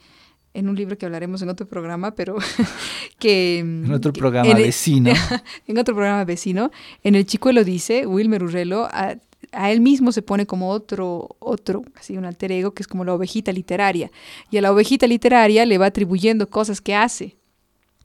[0.55, 2.37] en un libro que hablaremos en otro programa, pero
[3.19, 3.59] que...
[3.61, 5.13] En otro programa en el- vecino.
[5.67, 6.71] en otro programa vecino,
[7.03, 9.17] en el Chicuelo dice, Wilmer Urrelo, a,
[9.53, 13.05] a él mismo se pone como otro, otro, así un alter ego, que es como
[13.05, 14.11] la ovejita literaria.
[14.51, 17.37] Y a la ovejita literaria le va atribuyendo cosas que hace.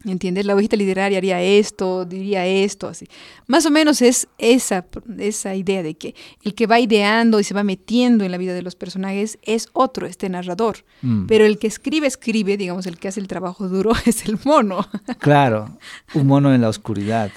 [0.06, 0.46] ¿Entiendes?
[0.46, 3.08] La ovejita literaria haría esto, diría esto, así.
[3.48, 4.86] Más o menos es esa,
[5.18, 6.13] esa idea de que
[6.44, 9.68] el que va ideando y se va metiendo en la vida de los personajes es
[9.74, 10.86] otro, este narrador.
[11.02, 14.38] Mm, Pero el que escribe, escribe, digamos, el que hace el trabajo duro es el
[14.46, 14.88] mono.
[15.18, 15.78] Claro,
[16.13, 17.32] un mono en la oscuridad.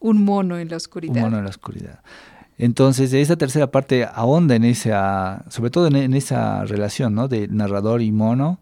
[0.00, 1.20] Un mono en la Un oscuridad.
[1.20, 2.00] mono en la oscuridad.
[2.56, 7.28] Entonces, esa tercera parte ahonda en esa, sobre todo en, en esa relación, ¿no?
[7.28, 8.60] De narrador y mono,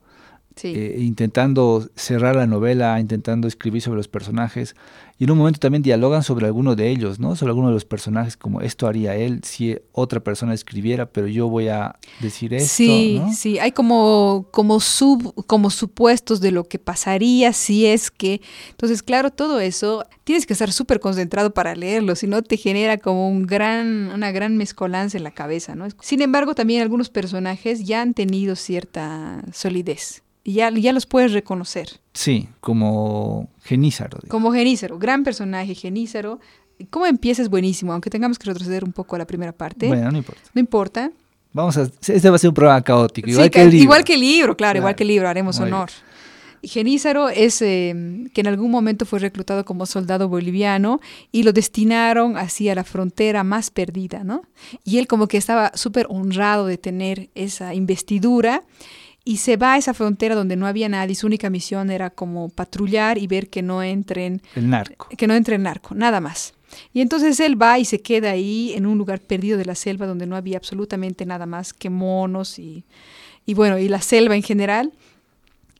[0.62, 4.74] eh, intentando cerrar la novela, intentando escribir sobre los personajes,
[5.18, 7.36] y en un momento también dialogan sobre alguno de ellos, ¿no?
[7.36, 11.48] Sobre alguno de los personajes, como esto haría él si otra persona escribiera, pero yo
[11.48, 12.68] voy a decir esto.
[12.74, 18.42] Sí, sí, hay como, como, sub, como supuestos de lo que pasaría si es que.
[18.70, 22.98] Entonces, claro, todo eso tienes que estar súper concentrado para leerlo, si no te genera
[22.98, 25.88] como un gran, una gran mezcolanza en la cabeza, ¿no?
[26.00, 31.32] Sin embargo, también algunos personajes ya han tenido cierta solidez y ya, ya los puedes
[31.32, 31.88] reconocer.
[32.12, 34.20] Sí, como Genízaro.
[34.28, 36.38] Como Genízaro, gran personaje, Genízaro.
[36.88, 39.88] ¿Cómo empieza es buenísimo, aunque tengamos que retroceder un poco a la primera parte.
[39.88, 40.42] Bueno, no importa.
[40.54, 41.10] No importa.
[41.52, 43.82] Vamos a, este va a ser un programa caótico, igual que el libro.
[43.82, 45.90] Igual que el libro, claro, igual que el libro, haremos honor.
[46.62, 51.00] Genízaro es eh, que en algún momento fue reclutado como soldado boliviano
[51.32, 54.42] y lo destinaron hacia la frontera más perdida, ¿no?
[54.84, 58.62] Y él como que estaba súper honrado de tener esa investidura
[59.28, 62.48] y se va a esa frontera donde no había nadie, su única misión era como
[62.48, 65.08] patrullar y ver que no entren el narco.
[65.08, 66.54] Que no entre el narco, nada más.
[66.92, 70.06] Y entonces él va y se queda ahí en un lugar perdido de la selva
[70.06, 72.84] donde no había absolutamente nada más que monos y,
[73.44, 74.92] y bueno, y la selva en general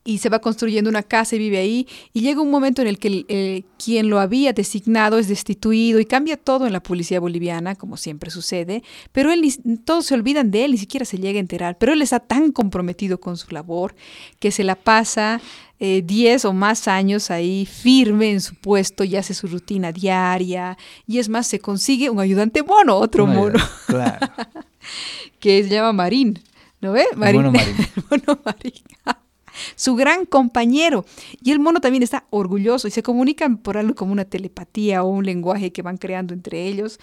[0.07, 2.99] y se va construyendo una casa y vive ahí y llega un momento en el
[2.99, 7.75] que eh, quien lo había designado es destituido y cambia todo en la policía boliviana,
[7.75, 9.45] como siempre sucede, pero él
[9.85, 12.53] todos se olvidan de él, ni siquiera se llega a enterar, pero él está tan
[12.53, 13.95] comprometido con su labor
[14.39, 15.41] que se la pasa
[15.79, 20.79] 10 eh, o más años ahí firme en su puesto y hace su rutina diaria
[21.07, 23.59] y es más, se consigue un ayudante mono, otro mono,
[25.41, 26.39] que se llama Marín.
[26.81, 27.07] ¿No ve?
[27.17, 27.43] Marín.
[27.43, 27.77] mono Marín.
[28.11, 28.73] mono Marín
[29.75, 31.05] su gran compañero.
[31.43, 35.09] Y el mono también está orgulloso y se comunican por algo como una telepatía o
[35.09, 36.99] un lenguaje que van creando entre ellos.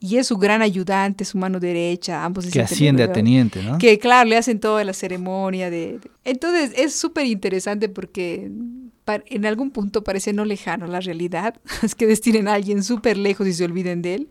[0.00, 3.78] Y es su gran ayudante, su mano derecha, ambos Que asciende a teniente, ¿no?
[3.78, 5.98] Que claro, le hacen toda la ceremonia de...
[6.24, 8.50] Entonces es súper interesante porque
[9.06, 13.46] en algún punto parece no lejano la realidad, es que destinen a alguien súper lejos
[13.46, 14.28] y se olviden de él.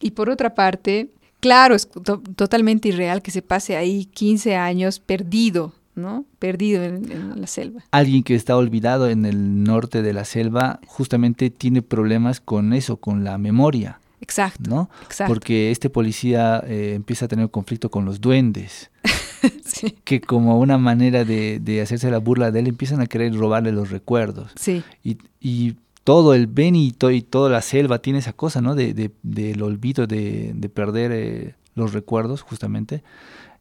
[0.00, 1.10] Y por otra parte,
[1.40, 1.88] claro, es
[2.36, 6.24] totalmente irreal que se pase ahí 15 años perdido, ¿no?
[6.38, 7.84] Perdido en, la selva.
[7.90, 12.98] Alguien que está olvidado en el norte de la selva justamente tiene problemas con eso,
[12.98, 13.98] con la memoria.
[14.20, 14.70] Exacto.
[14.70, 14.90] ¿no?
[15.26, 18.90] Porque este policía eh, empieza a tener conflicto con los duendes.
[20.04, 23.90] Que como una manera de, hacerse la burla de él empiezan a querer robarle los
[23.90, 24.50] recuerdos.
[24.56, 24.82] Sí.
[25.02, 28.76] Y, todo el Benito y toda la selva tiene esa cosa, ¿no?
[28.76, 33.02] De, del olvido, de, perder eh, los recuerdos, justamente.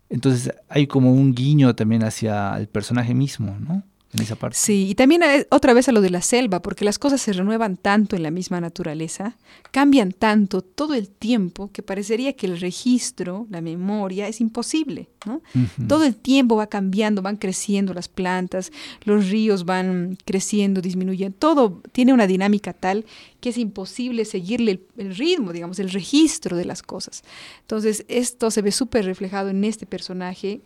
[0.09, 3.83] Entonces hay como un guiño también hacia el personaje mismo, ¿no?
[4.15, 4.57] En esa parte.
[4.57, 7.75] Sí, y también otra vez a lo de la selva, porque las cosas se renuevan
[7.75, 9.35] tanto en la misma naturaleza,
[9.71, 15.41] cambian tanto todo el tiempo que parecería que el registro, la memoria, es imposible, ¿no?
[15.87, 18.71] Todo el tiempo va cambiando, van creciendo las plantas,
[19.03, 23.05] los ríos van creciendo, disminuyendo, todo tiene una dinámica tal
[23.41, 27.23] que es imposible seguirle el, ritmo, digamos, el registro de las cosas.
[27.61, 30.61] Entonces, esto se ve súper reflejado en este personaje,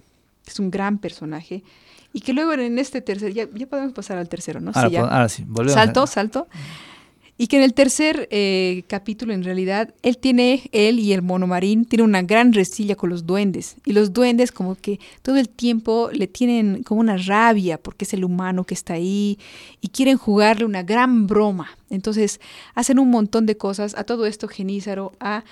[0.46, 1.64] que es un gran personaje,
[2.14, 4.72] y que luego en este tercer, ya, ya podemos pasar al tercero, ¿no?
[4.74, 5.74] Ahora, sí, ahora sí, volvemos.
[5.74, 6.48] Salto, salto.
[7.42, 11.86] Y que en el tercer eh, capítulo, en realidad, él tiene, él y el monomarín,
[11.86, 13.78] tiene una gran resilla con los duendes.
[13.86, 18.14] Y los duendes como que todo el tiempo le tienen como una rabia porque es
[18.14, 19.40] el humano que está ahí
[19.80, 21.70] y quieren jugarle una gran broma.
[21.90, 22.42] Entonces
[22.76, 23.96] hacen un montón de cosas.
[23.98, 25.46] A todo esto Genízaro ha,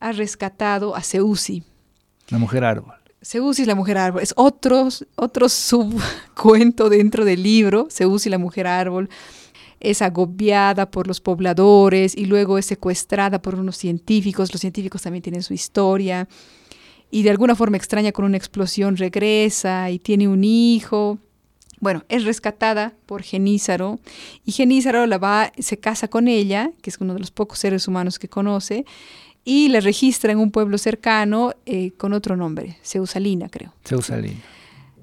[0.00, 1.62] ha rescatado a Seusi.
[2.30, 2.94] La mujer árbol.
[3.24, 4.22] Seusi la mujer árbol.
[4.22, 9.08] Es otro, otro subcuento dentro del libro, Seusi la mujer árbol
[9.80, 14.52] es agobiada por los pobladores y luego es secuestrada por unos científicos.
[14.52, 16.26] Los científicos también tienen su historia.
[17.10, 21.18] Y de alguna forma extraña con una explosión regresa y tiene un hijo.
[21.80, 24.00] Bueno, es rescatada por Genízaro
[24.44, 27.86] y Genízaro la va, se casa con ella, que es uno de los pocos seres
[27.86, 28.86] humanos que conoce,
[29.44, 33.72] y la registra en un pueblo cercano eh, con otro nombre, Seusalina, creo.
[33.84, 34.40] Seusalina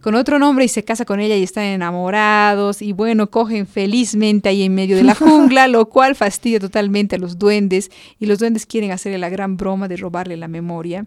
[0.01, 4.49] con otro nombre y se casa con ella y están enamorados y bueno, cogen felizmente
[4.49, 8.39] ahí en medio de la jungla, lo cual fastidia totalmente a los duendes y los
[8.39, 11.05] duendes quieren hacerle la gran broma de robarle la memoria.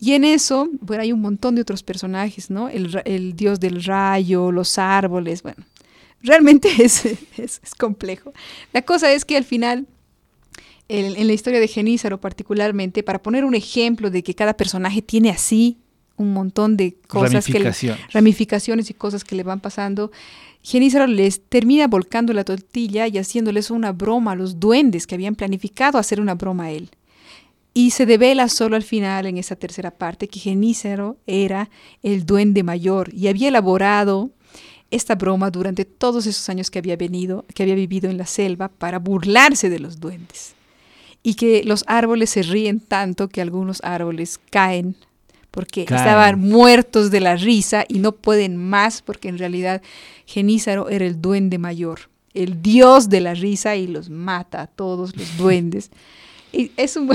[0.00, 2.70] Y en eso, bueno, hay un montón de otros personajes, ¿no?
[2.70, 5.62] El, dios del rayo, los árboles, bueno,
[6.22, 7.04] realmente es,
[7.36, 8.32] es, complejo.
[8.72, 9.86] La cosa es que al final
[10.90, 15.02] en, en, la historia de Genízaro particularmente, para poner un ejemplo de que cada personaje
[15.02, 15.78] tiene así
[16.20, 18.06] un montón de cosas ramificaciones.
[18.06, 20.12] que ramificaciones y cosas que le van pasando.
[20.62, 25.34] Genízaro les termina volcando la tortilla y haciéndoles una broma a los duendes que habían
[25.34, 26.90] planificado hacer una broma a él.
[27.72, 31.70] Y se devela solo al final, en esa tercera parte, que Genízaro era
[32.02, 34.30] el duende mayor y había elaborado
[34.90, 38.68] esta broma durante todos esos años que había venido, que había vivido en la selva
[38.68, 40.54] para burlarse de los duendes.
[41.22, 44.96] Y que los árboles se ríen tanto que algunos árboles caen
[45.50, 49.82] porque estaban muertos de la risa y no pueden más porque en realidad
[50.26, 55.16] Genízaro era el duende mayor, el dios de la risa y los mata a todos
[55.16, 55.90] los duendes.
[56.52, 57.10] Y es un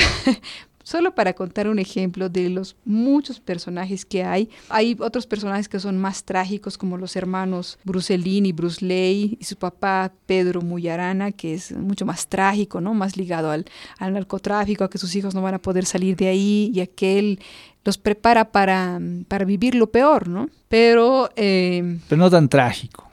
[0.85, 4.51] Solo para contar un ejemplo de los muchos personajes que hay.
[4.69, 9.45] Hay otros personajes que son más trágicos, como los hermanos Brucelín y Bruce Ley, y
[9.45, 12.93] su papá Pedro Muyarana, que es mucho más trágico, ¿no?
[12.93, 13.65] Más ligado al,
[13.97, 17.39] al narcotráfico, a que sus hijos no van a poder salir de ahí, y aquel
[17.83, 20.49] los prepara para, para vivir lo peor, ¿no?
[20.69, 21.31] Pero...
[21.35, 23.04] Eh, Pero no tan trágico.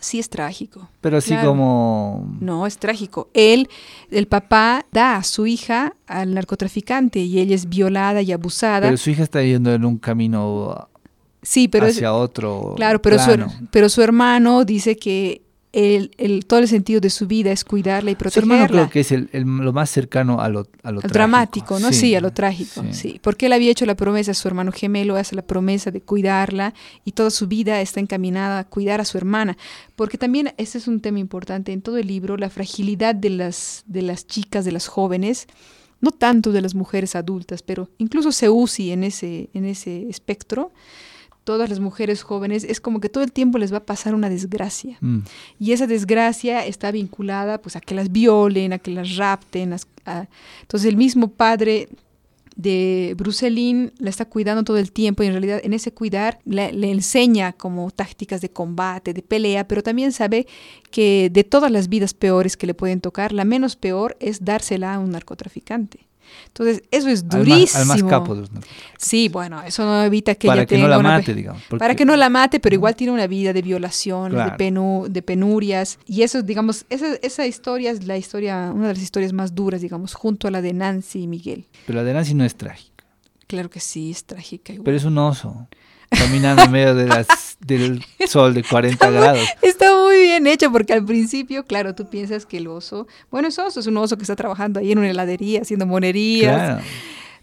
[0.00, 0.88] Sí es trágico.
[1.00, 2.36] Pero así como...
[2.40, 3.28] No, es trágico.
[3.34, 3.68] Él,
[4.10, 8.86] el papá, da a su hija al narcotraficante y ella es violada y abusada.
[8.86, 10.88] Pero su hija está yendo en un camino
[11.42, 12.74] sí, pero hacia otro.
[12.76, 13.18] Claro, pero
[13.70, 18.10] pero su hermano dice que el, el, todo el sentido de su vida es cuidarla
[18.10, 18.56] y protegerla.
[18.56, 21.92] Su hermano creo que es el, lo más cercano a lo, a lo dramático, ¿no?
[21.92, 23.20] Sí, a lo trágico, sí.
[23.22, 26.72] Porque él había hecho la promesa a su hermano gemelo, hace la promesa de cuidarla
[27.04, 29.58] y toda su vida está encaminada a cuidar a su hermana.
[29.94, 33.84] Porque también ese es un tema importante en todo el libro, la fragilidad de las,
[33.86, 35.48] de las chicas, de las jóvenes,
[36.00, 40.72] no tanto de las mujeres adultas, pero incluso se usi en ese, en ese espectro
[41.48, 44.28] todas las mujeres jóvenes, es como que todo el tiempo les va a pasar una
[44.28, 44.98] desgracia.
[45.00, 45.20] Mm.
[45.58, 49.74] Y esa desgracia está vinculada pues a que las violen, a que las rapten.
[50.60, 51.88] Entonces el mismo padre
[52.54, 56.70] de Brucelín la está cuidando todo el tiempo y en realidad en ese cuidar le,
[56.70, 60.46] le, enseña como tácticas de combate, de pelea, pero también sabe
[60.90, 64.92] que de todas las vidas peores que le pueden tocar, la menos peor es dársela
[64.92, 66.07] a un narcotraficante.
[66.46, 67.80] Entonces, eso es durísimo.
[67.80, 68.36] Al más, capo
[68.96, 71.62] Sí, bueno, eso no evita que para ella que tenga no la mate, digamos.
[71.78, 75.98] Para que no la mate, pero igual tiene una vida de violación, de, de penurias.
[76.06, 79.80] Y eso, digamos, esa, esa historia es la historia, una de las historias más duras,
[79.80, 81.66] digamos, junto a la de Nancy y Miguel.
[81.86, 83.04] Pero la de Nancy no es trágica.
[83.46, 84.74] Claro que sí, es trágica.
[84.84, 85.68] Pero es un oso
[86.10, 89.46] caminando en medio de las, del sol de 40 grados.
[89.62, 93.58] está muy bien hecho porque al principio, claro, tú piensas que el oso, bueno, es
[93.58, 96.82] oso, es un oso que está trabajando ahí en una heladería haciendo monerías.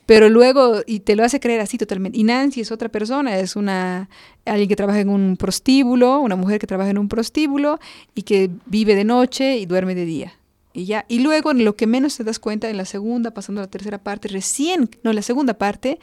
[0.05, 2.19] Pero luego, y te lo hace creer así totalmente.
[2.19, 4.07] Y Nancy es otra persona, es una
[4.45, 7.79] alguien que trabaja en un prostíbulo, una mujer que trabaja en un prostíbulo
[8.13, 10.33] y que vive de noche y duerme de día.
[10.73, 13.61] Y ya, y luego en lo que menos te das cuenta en la segunda, pasando
[13.61, 15.99] a la tercera parte, recién, no, en la segunda parte,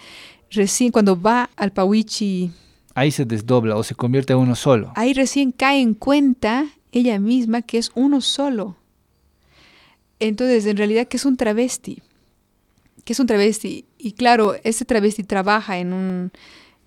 [0.52, 2.50] recién cuando va al Pawichi.
[2.94, 4.92] Ahí se desdobla o se convierte en uno solo.
[4.94, 8.76] Ahí recién cae en cuenta ella misma que es uno solo.
[10.20, 12.02] Entonces, en realidad, que es un travesti.
[13.04, 13.86] Que es un travesti.
[13.98, 16.30] Y claro, ese travesti trabaja en un,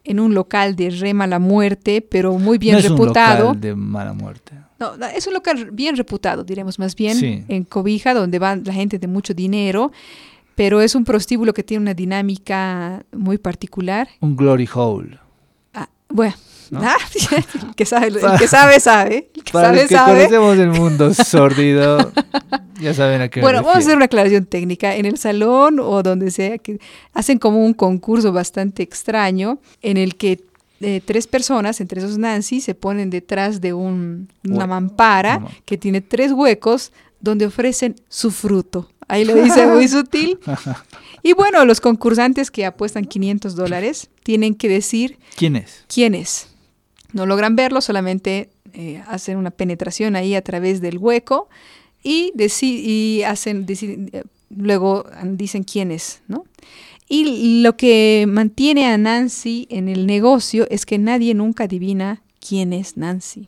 [0.03, 3.35] en un local de re mala muerte, pero muy bien reputado.
[3.35, 4.53] Es un local de mala muerte.
[4.79, 8.99] No, es un local bien reputado, diremos más bien, en Cobija, donde va la gente
[8.99, 9.91] de mucho dinero
[10.55, 14.07] pero es un prostíbulo que tiene una dinámica muy particular.
[14.21, 15.19] Un glory hole.
[15.73, 16.33] Ah, bueno,
[16.75, 16.97] ah,
[17.67, 19.29] el, que sabe, el que sabe, sabe.
[19.35, 22.11] El que Para sabe, los que conocemos el mundo sórdido,
[22.79, 24.95] ya saben a qué Bueno, vamos a hacer una aclaración técnica.
[24.95, 26.79] En el salón o donde sea, que
[27.13, 30.41] hacen como un concurso bastante extraño en el que
[30.81, 36.01] eh, tres personas, entre esos Nancy, se ponen detrás de un, una mampara que tiene
[36.01, 38.89] tres huecos donde ofrecen su fruto.
[39.07, 40.39] Ahí lo dice muy sutil.
[41.23, 45.17] Y bueno, los concursantes que apuestan 500 dólares tienen que decir...
[45.35, 45.85] ¿Quién es?
[45.87, 46.47] ¿Quién es?
[47.13, 51.49] No logran verlo, solamente eh, hacen una penetración ahí a través del hueco
[52.03, 56.45] y, y hacen, eh, luego dicen quién es, ¿no?
[57.07, 62.73] Y lo que mantiene a Nancy en el negocio es que nadie nunca adivina quién
[62.73, 63.47] es Nancy.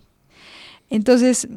[0.89, 1.47] Entonces,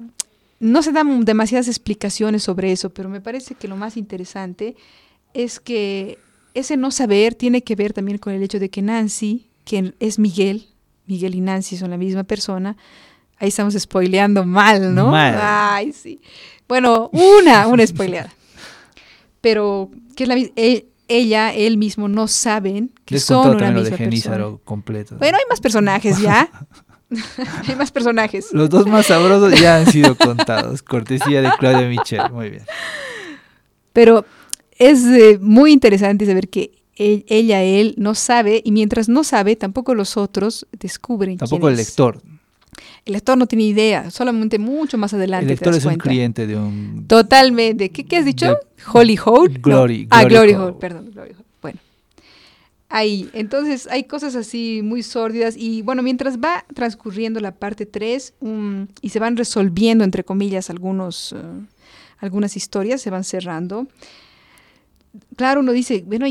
[0.60, 4.76] no se dan demasiadas explicaciones sobre eso, pero me parece que lo más interesante
[5.32, 6.18] es que
[6.54, 10.18] ese no saber tiene que ver también con el hecho de que Nancy, quien es
[10.18, 10.68] Miguel,
[11.06, 12.76] Miguel y Nancy son la misma persona,
[13.38, 15.12] ahí estamos spoileando mal, ¿no?
[15.14, 16.20] Ay, sí.
[16.68, 18.32] Bueno, una, una spoileada.
[19.40, 24.58] Pero que es la e, ella, él mismo no saben que son una misma persona.
[24.62, 25.16] completo.
[25.16, 26.50] Bueno, hay más personajes ya.
[27.68, 28.48] Hay más personajes.
[28.52, 30.82] Los dos más sabrosos ya han sido contados.
[30.82, 32.30] Cortesía de Claudia Michel.
[32.32, 32.62] Muy bien.
[33.92, 34.24] Pero
[34.78, 39.94] es eh, muy interesante saber que ella, él no sabe, y mientras no sabe, tampoco
[39.94, 41.38] los otros descubren.
[41.38, 42.20] Tampoco el lector.
[43.06, 45.44] El lector no tiene idea, solamente mucho más adelante.
[45.44, 47.06] El lector es un cliente de un.
[47.06, 47.90] Totalmente.
[47.90, 48.56] ¿Qué, has dicho?
[48.92, 49.58] Holy Hole.
[49.60, 50.06] Glory.
[50.10, 51.10] ah, Glory Hole, perdón.
[51.10, 51.49] Glory Hole.
[52.92, 53.30] Ahí.
[53.34, 58.34] Entonces hay cosas así muy sórdidas y bueno, mientras va transcurriendo la parte 3
[59.00, 61.36] y se van resolviendo, entre comillas, algunos, eh,
[62.18, 63.86] algunas historias, se van cerrando.
[65.36, 66.26] Claro, uno dice, bueno,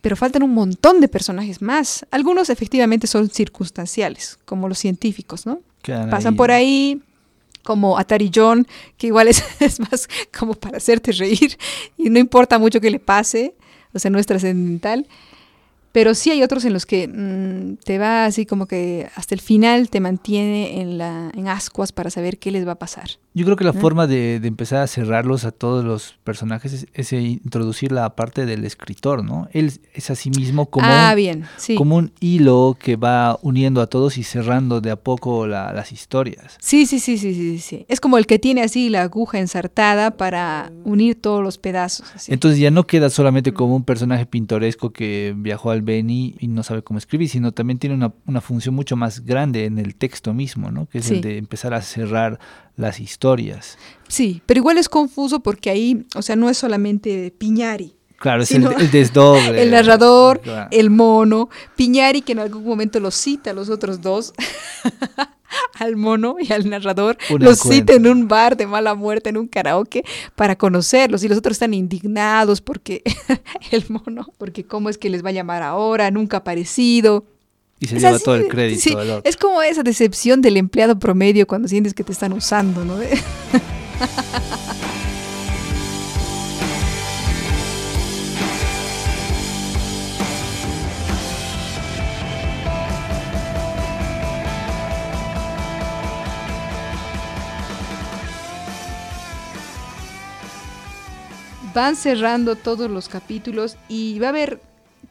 [0.00, 2.06] pero faltan un montón de personajes más.
[2.12, 5.60] Algunos efectivamente son circunstanciales, como los científicos, ¿no?
[6.08, 7.02] Pasan por ahí,
[7.64, 8.64] como Atari John,
[8.96, 11.58] que igual es, es, más como para hacerte reír
[11.98, 13.54] y no importa mucho que le pase,
[13.92, 15.08] o sea, no es trascendental.
[15.92, 19.40] Pero sí hay otros en los que mm, te va así como que hasta el
[19.40, 23.10] final te mantiene en, la, en ascuas para saber qué les va a pasar.
[23.32, 27.92] Yo creo que la forma de, empezar a cerrarlos a todos los personajes es, introducir
[27.92, 29.48] la parte del escritor, ¿no?
[29.52, 31.44] Él es a sí mismo como, ah, bien,
[31.76, 36.56] como un hilo que va uniendo a todos y cerrando de a poco las historias.
[36.60, 37.86] Sí, sí, sí, sí, sí, sí.
[37.88, 42.28] Es como el que tiene así la aguja ensartada para unir todos los pedazos.
[42.28, 46.64] Entonces ya no queda solamente como un personaje pintoresco que viajó al Beni y no
[46.64, 50.34] sabe cómo escribir, sino también tiene una, una función mucho más grande en el texto
[50.34, 50.86] mismo, ¿no?
[50.86, 52.40] Que es el de empezar a cerrar
[52.80, 53.78] las historias.
[54.08, 57.94] Sí, pero igual es confuso porque ahí, o sea, no es solamente Piñari.
[58.18, 59.62] Claro, es el, desdoble.
[59.62, 64.34] El narrador, el mono, Piñari que en algún momento los cita a los otros dos,
[65.78, 69.48] al mono y al narrador, los cita en un bar de mala muerte, en un
[69.48, 70.04] karaoke,
[70.36, 71.24] para conocerlos.
[71.24, 73.02] Y los otros están indignados porque
[73.70, 77.24] el mono, porque cómo es que les va a llamar ahora, nunca ha aparecido.
[77.82, 81.94] Y se lleva todo el crédito Es como esa decepción del empleado promedio cuando sientes
[81.94, 82.98] que te están usando, ¿no?
[101.72, 104.60] Van cerrando todos los capítulos y va a haber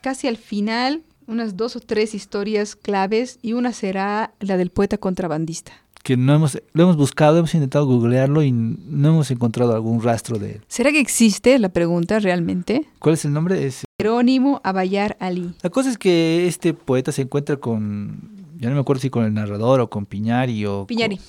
[0.02, 4.98] casi al final unas dos o tres historias claves y una será la del poeta
[4.98, 5.72] contrabandista.
[6.04, 10.40] Que no hemos, lo hemos buscado, hemos intentado googlearlo y no hemos encontrado algún rastro
[10.40, 10.62] de él.
[10.68, 12.86] ¿Será que existe la pregunta realmente?
[13.00, 13.66] ¿Cuál es el nombre?
[13.66, 15.54] Es Jerónimo Abayar Ali.
[15.62, 19.24] La cosa es que este poeta se encuentra con ya no me acuerdo si con
[19.24, 20.86] el narrador o con Piñari o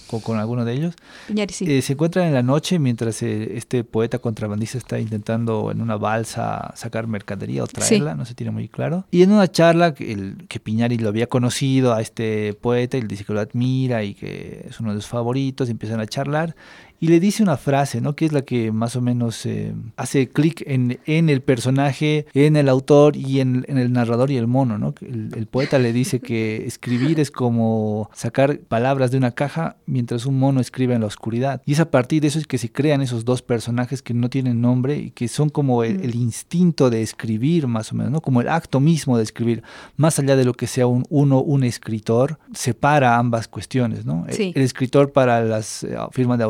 [0.09, 0.95] Con, con, alguno de ellos.
[1.28, 1.64] Piñari, sí.
[1.70, 5.97] Eh, se encuentran en la noche mientras eh, este poeta contrabandista está intentando en una
[5.97, 9.05] balsa sacar mercadería o traerla, no se tiene muy claro.
[9.12, 13.07] Y en una charla el, que Piñari lo había conocido a este poeta y le
[13.07, 16.57] dice que lo admira y que es uno de sus favoritos, y empiezan a charlar
[17.01, 18.15] y le dice una frase, ¿no?
[18.15, 22.57] Que es la que más o menos eh, hace clic en, en, el personaje, en
[22.57, 24.95] el autor y en, el narrador y el mono, ¿no?
[25.01, 30.27] El, el, poeta le dice que escribir es como sacar palabras de una caja mientras
[30.27, 31.63] un mono escribe en la oscuridad.
[31.65, 34.29] Y es a partir de eso es que se crean esos dos personajes que no
[34.29, 36.21] tienen nombre y que son como el, mm.
[36.21, 38.21] instinto de escribir, más o menos, ¿no?
[38.21, 39.63] Como el acto mismo de escribir,
[39.97, 44.27] más allá de lo que sea un, uno, un escritor, separa ambas cuestiones, ¿no?
[44.29, 46.45] El, escritor para las eh, firmas de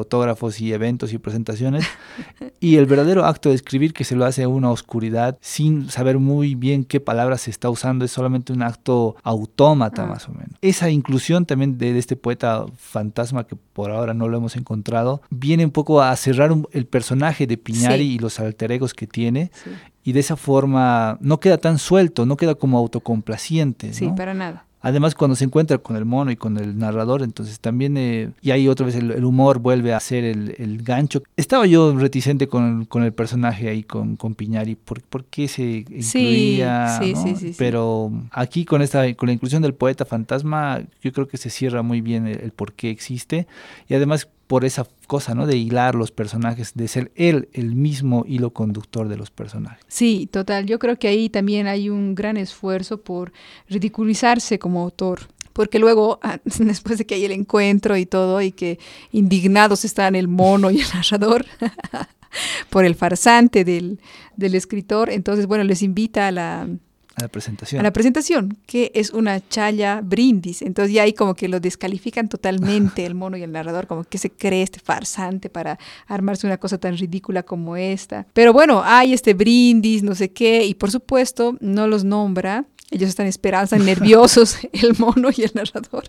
[0.61, 1.85] y eventos y presentaciones,
[2.61, 6.19] y el verdadero acto de escribir que se lo hace a una oscuridad sin saber
[6.19, 10.07] muy bien qué palabras se está usando, es solamente un acto autómata ah.
[10.07, 10.57] más o menos.
[10.63, 15.65] Esa inclusión también de, este poeta fantasma que por ahora no lo hemos encontrado, viene
[15.65, 19.51] un poco a cerrar el personaje de Piñari y los alter egos que tiene.
[20.03, 23.93] Y de esa forma no queda tan suelto, no queda como autocomplaciente.
[23.93, 24.65] Sí, para nada.
[24.83, 28.51] Además, cuando se encuentra con el mono y con el narrador, entonces también, eh, y
[28.51, 31.23] ahí otra vez el, humor vuelve a ser el, gancho.
[31.37, 36.99] Estaba yo reticente con, el personaje ahí, con, con Piñari, ¿por, por qué se incluía?
[36.99, 41.29] Sí, sí, sí, Pero aquí con, esta, con la inclusión del poeta fantasma, yo creo
[41.29, 43.47] que se cierra muy bien el por qué existe.
[43.89, 45.47] Y además por esa cosa, ¿no?
[45.47, 49.85] De hilar los personajes, de ser él el mismo hilo conductor de los personajes.
[49.87, 50.67] Sí, total.
[50.67, 53.33] Yo creo que ahí también hay un gran esfuerzo por
[53.69, 55.21] ridiculizarse como autor.
[55.53, 58.81] Porque luego, ah, después de que hay el encuentro y todo, y que
[59.13, 61.47] indignados están el mono y el narrador
[62.71, 64.01] por el farsante del,
[64.35, 66.69] del escritor, entonces, bueno, les invita a la,
[67.21, 67.81] a la presentación.
[67.81, 70.63] A la presentación, que es una chaya brindis.
[70.63, 74.19] Entonces ya ahí como que lo descalifican totalmente el mono y el narrador, como que
[74.19, 78.27] se cree este farsante para armarse una cosa tan ridícula como esta.
[78.33, 82.65] Pero bueno, hay este brindis, no sé qué, y por supuesto no los nombra.
[82.91, 86.05] Ellos están esperando, están nerviosos, el mono y el narrador.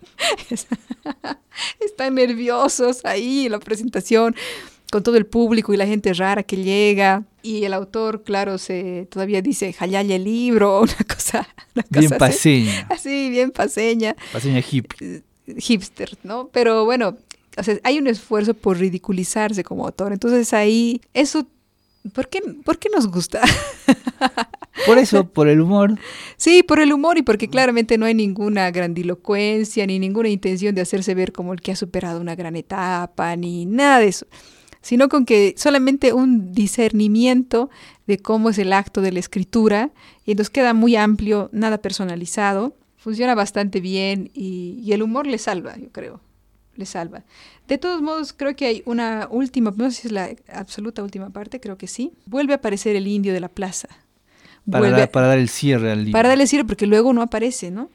[1.80, 4.36] están nerviosos ahí en la presentación
[4.92, 7.24] con todo el público y la gente rara que llega.
[7.42, 11.48] Y el autor, claro, se todavía dice Jayaya el libro, una cosa.
[11.90, 12.86] bien paseña.
[12.90, 14.16] Así, bien paseña.
[14.32, 15.24] Paseña hippie.
[15.48, 16.50] Eh, hipster, ¿no?
[16.54, 17.18] Pero bueno,
[17.84, 20.14] hay un esfuerzo por ridiculizarse como autor.
[20.14, 21.48] Entonces ahí, eso
[22.14, 23.42] ¿Por qué, ¿Por qué nos gusta?
[24.88, 26.00] Por eso, por el humor.
[26.38, 30.82] Sí, por el humor y porque claramente no hay ninguna grandilocuencia ni ninguna intención de
[30.82, 34.26] hacerse ver como el que ha superado una gran etapa, ni nada de eso,
[34.82, 37.70] sino con que solamente un discernimiento
[38.08, 39.92] de cómo es el acto de la escritura
[40.26, 45.38] y nos queda muy amplio, nada personalizado, funciona bastante bien y, y el humor le
[45.38, 46.20] salva, yo creo,
[46.76, 47.24] le salva.
[47.68, 51.30] De todos modos, creo que hay una última, no sé si es la absoluta última
[51.30, 52.12] parte, creo que sí.
[52.26, 53.88] Vuelve a aparecer el indio de la plaza.
[54.70, 56.12] Para, Vuelve- dar, para dar el cierre al libro.
[56.12, 57.90] para darle cierre porque luego no aparece, ¿no?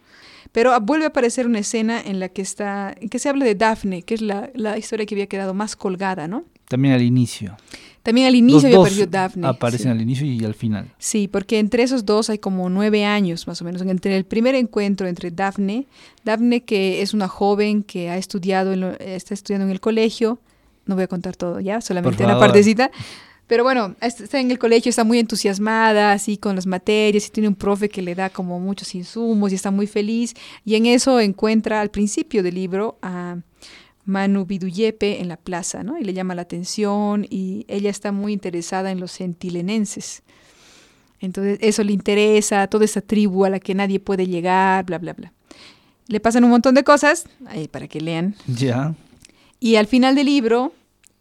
[0.57, 3.45] Pero ah, vuelve a aparecer una escena en la que está, en que se habla
[3.45, 6.45] de Daphne, que es la, la historia que había quedado más colgada, ¿no?
[6.67, 7.59] También al inicio.
[8.03, 9.47] También al inicio había perdido Daphne.
[9.47, 9.89] aparecen sí.
[9.91, 10.91] al inicio y al final.
[10.97, 13.83] Sí, porque entre esos dos hay como nueve años más o menos.
[13.83, 15.87] Entre el primer encuentro entre Daphne,
[16.25, 20.39] Daphne que es una joven que ha estudiado, en lo- está estudiando en el colegio,
[20.87, 22.91] no voy a contar todo ya, solamente una partecita.
[23.47, 27.31] Pero bueno, est- está en el colegio, está muy entusiasmada, así con las materias, y
[27.31, 30.35] tiene un profe que le da como muchos insumos y está muy feliz.
[30.65, 33.37] Y en eso encuentra al principio del libro a
[34.05, 35.99] Manu Biduyepe en la plaza, ¿no?
[35.99, 40.23] Y le llama la atención y ella está muy interesada en los centilenenses.
[41.21, 45.13] Entonces eso le interesa, toda esa tribu a la que nadie puede llegar, bla, bla,
[45.15, 45.33] bla.
[46.09, 48.37] Le pasan un montón de cosas, ahí para que lean.
[48.47, 48.95] Ya.
[49.59, 50.73] Y al final del libro,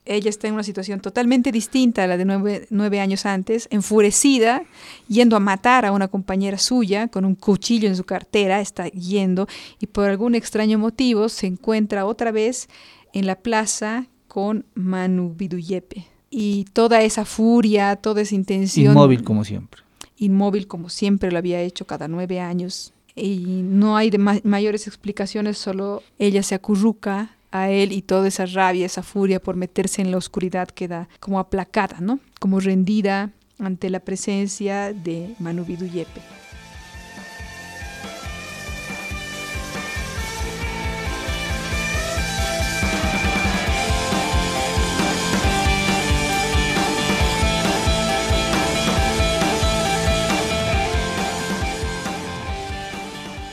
[0.05, 4.63] ella está en una situación totalmente distinta a la de nueve, nueve años antes, enfurecida,
[5.07, 9.47] yendo a matar a una compañera suya con un cuchillo en su cartera, está yendo
[9.79, 12.69] y por algún extraño motivo se encuentra otra vez
[13.13, 16.05] en la plaza con Manu Biduyepe.
[16.29, 19.81] Y toda esa furia, toda esa intención Inmóvil como siempre.
[20.17, 22.91] inmóvil como siempre lo había hecho cada nueve años.
[23.15, 28.27] Y no hay de ma- mayores explicaciones, solo ella se acurruca a él y toda
[28.27, 32.19] esa rabia, esa furia por meterse en la oscuridad queda como aplacada, ¿no?
[32.39, 36.21] Como rendida ante la presencia de Manu Biduyepe.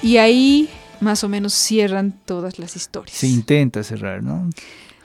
[0.03, 0.69] Y ahí
[1.03, 3.17] más o menos cierran todas las historias.
[3.17, 4.49] Se intenta cerrar, ¿no?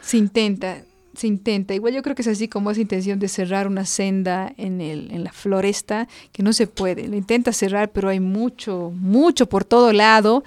[0.01, 0.83] Se intenta,
[1.15, 1.73] se intenta.
[1.73, 5.11] Igual yo creo que es así como esa intención de cerrar una senda en, el,
[5.11, 7.07] en la floresta, que no se puede.
[7.07, 10.43] Lo intenta cerrar, pero hay mucho, mucho por todo lado.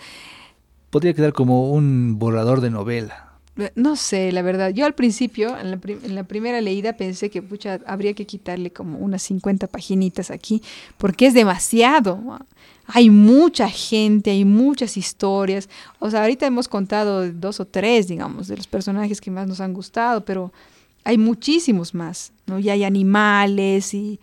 [0.91, 3.27] Podría quedar como un borrador de novela.
[3.75, 4.71] No sé, la verdad.
[4.71, 8.25] Yo al principio, en la, pri- en la primera leída, pensé que pucha, habría que
[8.25, 10.63] quitarle como unas 50 paginitas aquí,
[10.97, 12.39] porque es demasiado.
[12.93, 15.69] Hay mucha gente, hay muchas historias.
[15.99, 19.61] O sea, ahorita hemos contado dos o tres, digamos, de los personajes que más nos
[19.61, 20.53] han gustado, pero
[21.05, 22.59] hay muchísimos más, ¿no?
[22.59, 24.19] Y hay animales y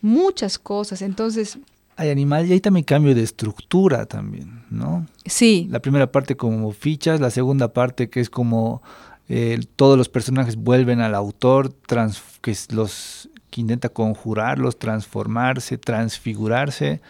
[0.00, 1.02] muchas cosas.
[1.02, 1.58] Entonces,
[1.96, 5.06] Hay animal y hay también cambio de estructura también, ¿no?
[5.24, 8.82] sí, La primera parte como fichas, la segunda parte que es como
[9.28, 17.00] eh, todos los personajes vuelven al autor, trans- que los que intenta conjurarlos, transformarse, transfigurarse.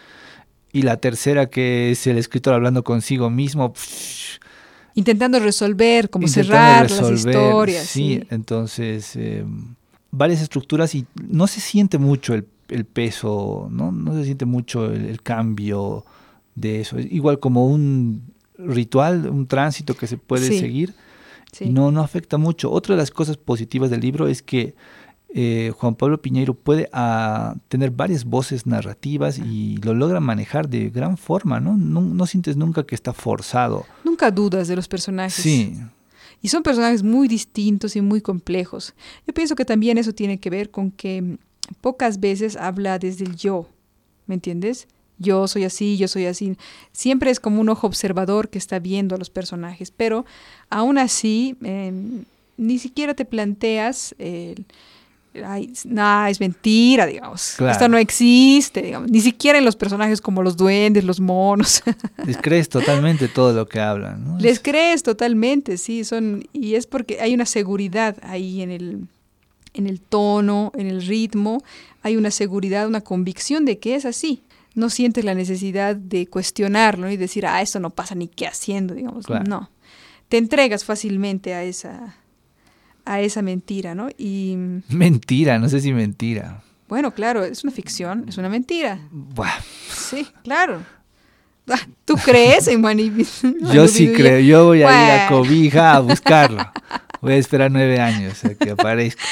[0.75, 3.72] Y la tercera que es el escritor hablando consigo mismo,
[4.95, 7.87] intentando resolver, como intentando cerrar resolver, las historias.
[7.87, 8.27] Sí, sí.
[8.31, 9.45] entonces eh,
[10.11, 13.93] varias estructuras y no se siente mucho el, el peso, ¿no?
[13.93, 16.05] No se siente mucho el, el cambio
[16.55, 16.99] de eso.
[16.99, 18.22] Es igual como un
[18.59, 20.95] ritual, un tránsito que se puede Sí, seguir
[21.53, 21.70] sí.
[21.70, 22.70] no, no afecta mucho.
[22.70, 24.75] Otra de las cosas positivas del libro es que
[25.37, 30.91] eh, Juan Pablo Piñeiro puede ah, tener varias voces narrativas y lo logra manejar de
[30.91, 31.76] gran forma, ¿no?
[31.76, 33.85] No, no sientes nunca que está forzado.
[34.05, 35.35] Nunca dudas de los personajes.
[35.35, 35.74] Sí,
[36.41, 38.95] Y son personajes muy distintos y muy complejos.
[39.26, 41.37] Yo pienso que también eso tiene que ver con que mm,
[41.80, 43.68] pocas veces habla desde el yo,
[44.26, 44.87] ¿me entiendes?
[45.18, 46.57] Yo soy así, yo soy así.
[46.93, 50.26] Siempre es como un ojo observador que está viendo a los personajes, pero
[50.70, 51.93] aún así eh,
[52.57, 54.64] ni siquiera te planteas el...
[55.45, 57.55] Ay, no, es mentira, digamos.
[57.57, 57.72] Claro.
[57.72, 59.11] Esto no existe, digamos.
[59.11, 61.82] Ni siquiera en los personajes como los duendes, los monos.
[62.24, 64.24] les crees totalmente todo lo que hablan.
[64.24, 64.39] ¿no?
[64.39, 69.09] Les crees totalmente, sí, son y es porque hay una seguridad ahí en el
[69.74, 71.62] en el tono, en el ritmo,
[72.03, 74.41] hay una seguridad, una convicción de que es así.
[74.74, 78.95] No sientes la necesidad de cuestionarlo y decir, ah, esto no pasa ni qué haciendo,
[78.95, 79.26] digamos.
[79.26, 79.45] Claro.
[79.49, 79.70] No.
[80.28, 82.16] Te entregas fácilmente a esa,
[83.05, 84.09] a esa mentira, ¿no?
[84.16, 84.57] Y
[84.88, 86.62] Mentira, no sé si mentira.
[86.88, 88.98] bueno, claro, es una ficción, es una mentira.
[89.11, 90.82] Buah, Sí, claro.
[91.66, 93.11] Ah, ¿Tú crees en Mani-
[93.72, 95.28] yo sí creo, yo voy a ir a.
[95.28, 96.62] Cobija a buscarlo.
[97.22, 99.22] Voy a esperar nueve años a que aparezca.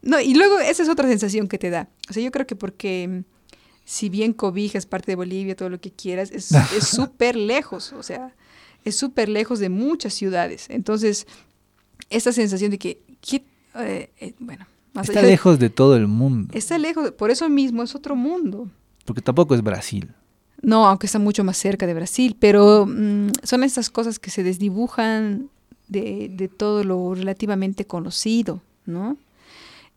[0.00, 1.88] No, y luego esa es otra sensación que te da.
[2.08, 3.24] O sea, yo creo que porque mm,
[3.84, 6.48] si bien Cobija es parte de Bolivia, todo lo que quieras, es
[6.80, 8.32] súper lejos, o sea,
[8.86, 10.66] es súper lejos de muchas ciudades.
[10.70, 11.26] Entonces,
[12.10, 13.02] esa sensación de que,
[13.74, 14.66] eh, eh, bueno,
[15.00, 16.52] está lejos de todo el mundo.
[16.54, 18.68] Está lejos, por eso mismo es otro mundo.
[19.04, 20.10] Porque tampoco es Brasil.
[20.60, 24.42] No, aunque está mucho más cerca de Brasil, pero mm, son estas cosas que se
[24.42, 25.50] desdibujan
[25.86, 29.16] de, de todo lo relativamente conocido, ¿no?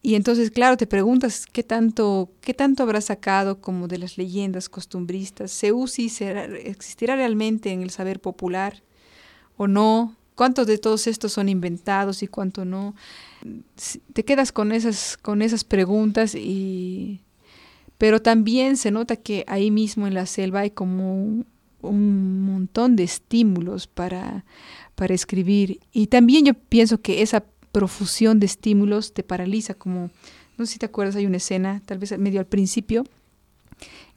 [0.04, 4.68] Y entonces, claro, te preguntas qué tanto, qué tanto habrá sacado como de las leyendas
[4.68, 5.52] costumbristas.
[5.52, 8.82] ¿Seusi será, existirá realmente en el saber popular
[9.58, 10.16] o no?
[10.42, 12.96] ¿Cuántos de todos estos son inventados y cuánto no?
[14.12, 17.22] Te quedas con esas, con esas preguntas y
[18.00, 21.14] pero también se nota que ahí mismo en la selva hay como
[21.82, 24.44] un, montón de estímulos para,
[24.96, 25.80] para escribir.
[25.94, 30.10] Y también yo pienso que esa profusión de estímulos te paraliza, como,
[30.58, 33.04] no sé si te acuerdas, hay una escena, tal vez medio al principio,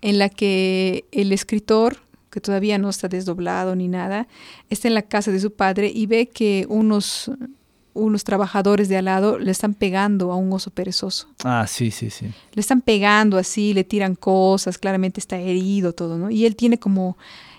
[0.00, 1.98] en la que el escritor,
[2.34, 4.26] que todavía no está desdoblado ni nada,
[4.68, 7.30] está en la casa de su padre y ve que unos
[7.96, 11.28] unos trabajadores de al lado le están pegando a un oso perezoso.
[11.44, 12.26] Ah, sí, sí, sí.
[12.52, 16.28] Le están pegando así, le tiran cosas, claramente está herido todo, ¿no?
[16.28, 17.16] Y él tiene como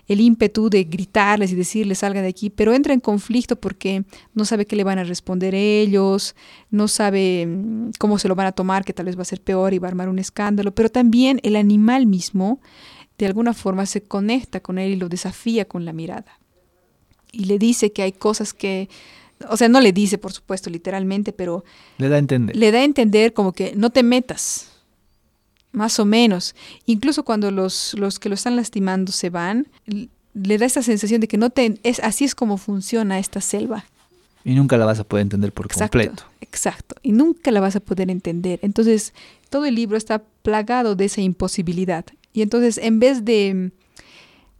[0.07, 4.03] el ímpetu de gritarles y decirles salga de aquí, pero entra en conflicto porque
[4.33, 6.35] no sabe qué le van a responder ellos,
[6.69, 9.39] no sabe mm, cómo se lo van a tomar, que tal vez va a ser
[9.39, 12.59] peor y va a armar un escándalo, pero también el animal mismo
[13.17, 16.39] de alguna forma se conecta con él y lo desafía con la mirada.
[17.31, 18.89] Y le dice que hay cosas que
[19.49, 21.63] o sea, no le dice, por supuesto, literalmente, pero...
[21.97, 22.55] Le da a entender.
[22.55, 24.71] Le da a entender como que no te metas,
[25.71, 26.55] más o menos.
[26.85, 29.67] Incluso cuando los, los que lo están lastimando se van,
[30.33, 31.79] le da esa sensación de que no te...
[31.83, 33.85] Es, así es como funciona esta selva.
[34.43, 36.23] Y nunca la vas a poder entender por completo.
[36.39, 38.59] Exacto, y nunca la vas a poder entender.
[38.61, 39.13] Entonces,
[39.49, 42.05] todo el libro está plagado de esa imposibilidad.
[42.35, 43.71] Y entonces, en vez de,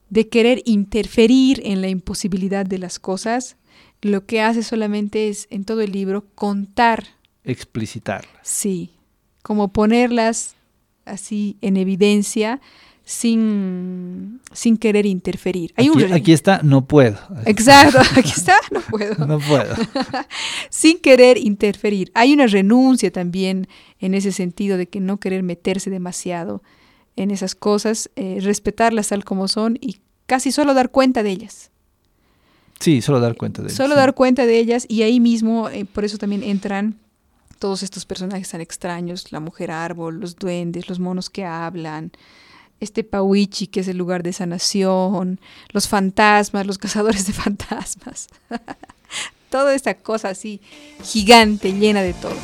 [0.10, 3.58] de querer interferir en la imposibilidad de las cosas,
[4.02, 7.04] lo que hace solamente es en todo el libro contar.
[7.44, 8.26] Explicitar.
[8.44, 8.92] Sí,
[9.44, 10.56] como ponerlas
[11.04, 12.62] así en evidencia
[13.04, 15.74] sin, sin querer interferir.
[15.76, 17.18] Hay aquí, aquí está, no puedo.
[17.46, 19.28] Exacto, aquí está, no puedo.
[19.28, 19.76] no puedo.
[20.70, 22.10] sin querer interferir.
[22.14, 23.68] Hay una renuncia también
[24.00, 26.64] en ese sentido de que no querer meterse demasiado
[27.16, 31.72] en esas cosas, eh, respetarlas tal como son y casi solo dar cuenta de ellas.
[32.80, 33.78] Sí, solo dar cuenta de ellas.
[33.78, 36.96] Solo dar cuenta de ellas y ahí mismo, eh, por eso también entran
[37.60, 42.12] todos estos personajes tan extraños, la mujer árbol, los duendes, los monos que hablan,
[42.80, 45.40] este Pauichi que es el lugar de sanación,
[45.70, 48.28] los fantasmas, los cazadores de fantasmas.
[49.50, 50.60] Toda esta cosa así
[51.02, 52.36] gigante, llena de todo.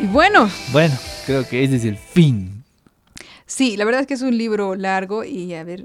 [0.00, 0.48] Bueno.
[0.72, 0.94] Bueno,
[1.26, 2.64] creo que ese es el fin.
[3.46, 5.84] Sí, la verdad es que es un libro largo y a ver,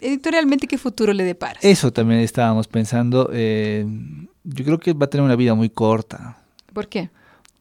[0.00, 1.58] editorialmente, ¿qué futuro le depara?
[1.62, 3.30] Eso también estábamos pensando.
[3.32, 3.86] Eh,
[4.42, 6.38] yo creo que va a tener una vida muy corta.
[6.72, 7.10] ¿Por qué?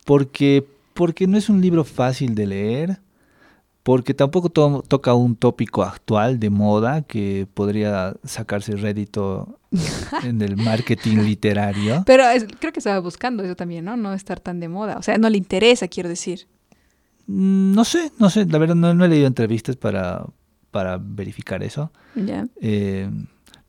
[0.05, 2.99] Porque, porque no es un libro fácil de leer
[3.83, 9.59] porque tampoco toca un tópico actual de moda que podría sacarse rédito
[10.23, 12.03] en el marketing literario.
[12.05, 12.23] Pero
[12.59, 13.97] creo que estaba buscando eso también, ¿no?
[13.97, 14.97] No estar tan de moda.
[14.97, 16.47] O sea, no le interesa, quiero decir.
[17.27, 18.45] Mm, no sé, no sé.
[18.45, 20.25] La verdad, no, he leído entrevistas para,
[20.71, 21.91] para verificar eso.
[22.15, 22.45] Ya.
[22.61, 23.09] Eh,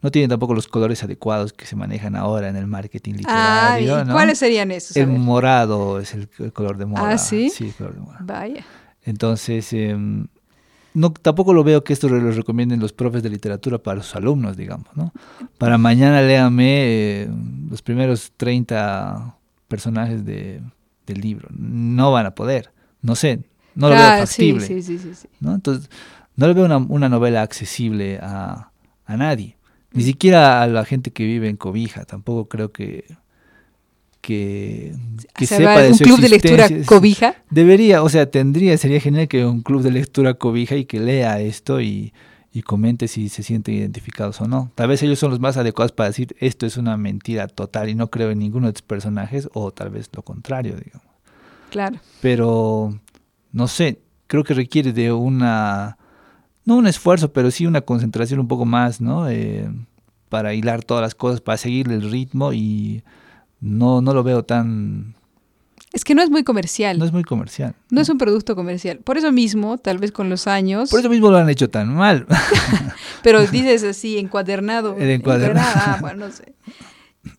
[0.05, 4.05] no tiene tampoco los colores adecuados que se manejan ahora en el marketing literario.
[4.13, 4.97] ¿Cuáles serían esos?
[4.99, 7.13] El morado es el, color de moda.
[7.13, 7.49] Ah, sí.
[7.49, 8.19] Sí, el color de moda.
[8.21, 8.67] Vaya.
[9.03, 10.27] Entonces, em,
[10.95, 14.57] no, tampoco lo veo que esto lo recomienden los profes de literatura para sus alumnos,
[14.57, 15.13] digamos, ¿no?
[15.59, 17.29] Para mañana léame eh,
[17.69, 19.37] los primeros 30
[19.67, 20.63] personajes de,
[21.05, 21.49] del libro.
[21.51, 22.71] No van a poder,
[23.03, 23.43] no sé,
[23.75, 24.65] no lo veo factible.
[24.65, 25.55] Sí, sí, sí, ¿no?
[25.55, 25.91] Entonces,
[26.37, 28.71] no le veo una, una novela accesible a,
[29.05, 29.57] a nadie,
[29.93, 33.05] ni siquiera a la gente que vive en Cobija, tampoco creo que
[34.25, 34.95] que,
[35.47, 37.37] sepa de un club de lectura cobija.
[37.51, 41.41] Debería, o sea, tendría, sería genial que un club de lectura cobija y que lea
[41.41, 42.13] esto y,
[42.65, 44.71] comente si se sienten identificados o no.
[44.77, 47.95] Tal vez ellos son los más adecuados para decir esto es una mentira total y
[47.95, 51.07] no creo en ninguno de estos personajes, o tal vez lo contrario, digamos.
[51.71, 51.99] Claro.
[52.23, 52.99] Pero,
[53.53, 53.99] no sé,
[54.29, 55.99] creo que requiere de una,
[56.65, 59.29] no un esfuerzo, pero sí una concentración un poco más, ¿no?
[59.29, 59.69] Eh,
[60.29, 63.03] para hilar todas las cosas, para seguir el ritmo y
[63.65, 65.15] no, no lo veo tan...
[65.93, 66.99] Es que no es muy comercial.
[66.99, 67.75] No es muy comercial.
[67.91, 68.99] No es un producto comercial.
[68.99, 70.91] Por eso mismo, tal vez con los años...
[70.91, 72.27] Por eso mismo lo han hecho tan mal.
[73.23, 74.97] Pero dices así, encuadernado.
[74.99, 75.73] El encuadernado.
[75.75, 76.53] Ah, bueno, no sé.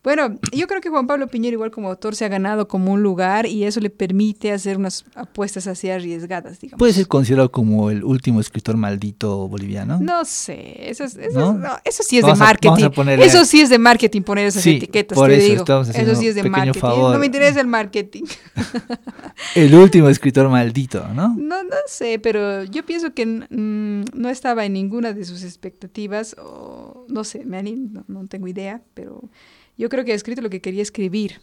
[0.03, 3.01] Bueno, yo creo que Juan Pablo Piñero, igual como autor, se ha ganado como un
[3.03, 6.79] lugar y eso le permite hacer unas apuestas así arriesgadas, digamos.
[6.79, 9.99] ¿Puede ser considerado como el último escritor maldito boliviano?
[10.01, 11.51] No sé, eso, es- eso, ¿No?
[11.51, 12.69] es- no, eso sí es Vamos de marketing.
[12.71, 15.47] vamos a ponerle- Eso sí es de marketing poner esas Sí, etiquetas, por te eso
[15.49, 15.63] digo.
[15.63, 16.79] estamos haciendo Eso sí es de marketing.
[16.79, 17.13] favor.
[17.13, 18.23] No me interesa el marketing.
[19.55, 21.29] El último escritor maldito, ¿no?
[21.37, 26.35] No, no sé, pero yo pienso que mm, no estaba en ninguna de sus expectativas,
[26.39, 29.29] o no sé, me no tengo idea, pero
[29.77, 31.41] yo creo que ha escrito lo que quería escribir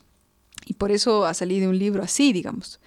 [0.67, 2.81] y por eso ha salido un libro así, digamos.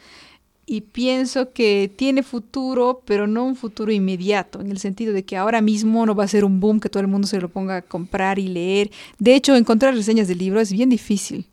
[0.68, 5.38] Y pienso que tiene futuro, pero no un futuro inmediato, en el sentido de que
[5.38, 7.78] ahora mismo no va a ser un boom que todo el mundo se lo ponga
[7.78, 8.90] a comprar y leer.
[9.20, 11.46] De hecho, encontrar reseñas del libro es bien difícil.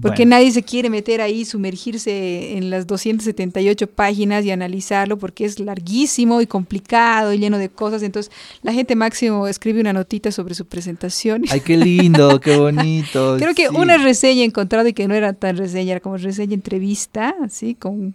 [0.00, 5.44] Porque Bueno, nadie se quiere meter ahí, sumergirse en las 278 páginas y analizarlo porque
[5.44, 8.02] es larguísimo y complicado y lleno de cosas.
[8.02, 8.32] Entonces,
[8.62, 11.44] la gente máximo escribe una notita sobre su presentación.
[11.50, 13.36] Ay, qué lindo, qué bonito.
[13.38, 13.76] Creo que sí.
[13.76, 17.74] una reseña he encontrado y que no era tan reseña, era como reseña entrevista, así,
[17.74, 18.14] con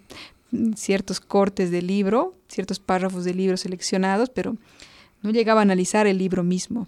[0.75, 4.55] ciertos cortes del libro, ciertos párrafos del libro seleccionados, pero
[5.21, 6.87] no llegaba a analizar el libro mismo.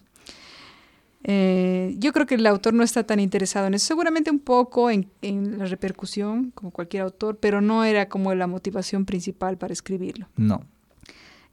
[1.23, 4.89] Eh, yo creo que el autor no está tan interesado en eso, seguramente un poco
[4.89, 9.73] en, en la repercusión, como cualquier autor, pero no era como la motivación principal para
[9.73, 10.27] escribirlo.
[10.35, 10.65] No.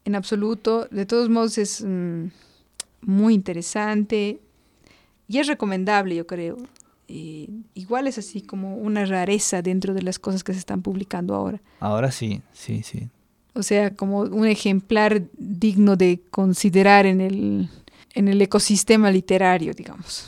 [0.04, 2.26] En absoluto, de todos modos es mm,
[3.02, 4.40] muy interesante
[5.28, 6.56] y es recomendable, yo creo.
[7.08, 11.34] Eh, igual es así como una rareza dentro de las cosas que se están publicando
[11.34, 11.60] ahora.
[11.80, 13.08] Ahora sí, sí, sí.
[13.54, 17.68] O sea, como un ejemplar digno de considerar en el,
[18.18, 20.26] en el ecosistema literario, digamos.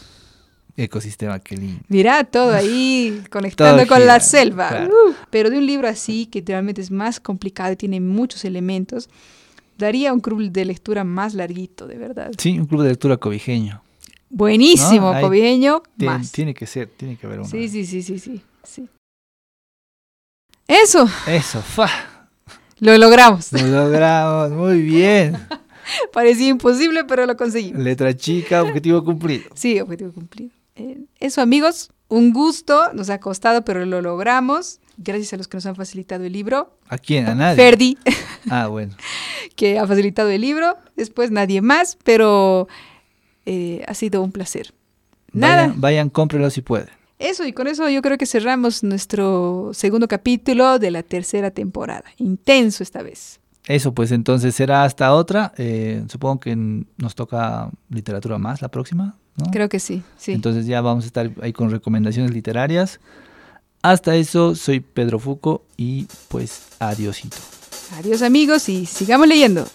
[0.76, 1.82] Ecosistema, qué lindo.
[1.88, 4.68] Mira, todo ahí conectando con gira, la selva.
[4.68, 4.94] claro.
[5.08, 9.08] Uh, pero de un libro así, que realmente es más complicado y tiene muchos elementos,
[9.76, 12.30] daría un club de lectura más larguito, de verdad.
[12.38, 13.82] Sí, un club de lectura cobijeño.
[14.28, 16.30] Buenísimo, No, más.
[16.30, 17.48] tiene que ser, tiene que haber uno.
[17.48, 18.88] Sí, sí, sí, sí, sí, sí.
[20.68, 21.88] Eso, Eso, fa.
[22.78, 23.52] lo logramos.
[23.52, 25.36] Lo logramos, muy bien.
[26.12, 27.82] Parecía imposible, pero lo conseguimos.
[27.82, 29.50] Letra chica, objetivo cumplido.
[29.54, 30.50] Sí, objetivo cumplido.
[30.76, 32.92] Eh, eso, amigos, un gusto.
[32.94, 34.80] Nos ha costado, pero lo logramos.
[34.96, 36.76] Gracias a los que nos han facilitado el libro.
[36.88, 37.26] ¿A quién?
[37.26, 37.56] A nadie.
[37.56, 37.98] Ferdi,
[38.50, 38.94] Ah, bueno.
[39.56, 40.76] que ha facilitado el libro.
[40.96, 42.68] Después nadie más, pero
[43.46, 44.74] eh, ha sido un placer.
[45.32, 45.66] Nada.
[45.68, 46.88] Vayan, vayan, cómprenlo si pueden.
[47.18, 52.04] Eso, y con eso yo creo que cerramos nuestro segundo capítulo de la tercera temporada.
[52.16, 53.39] Intenso esta vez.
[53.66, 55.52] Eso, pues entonces será hasta otra.
[55.56, 59.50] Eh, supongo que nos toca literatura más la próxima, ¿no?
[59.50, 60.32] Creo que sí, sí.
[60.32, 63.00] Entonces ya vamos a estar ahí con recomendaciones literarias.
[63.82, 67.36] Hasta eso, soy Pedro Fuco y pues adiosito.
[67.98, 69.66] Adiós amigos y sigamos leyendo.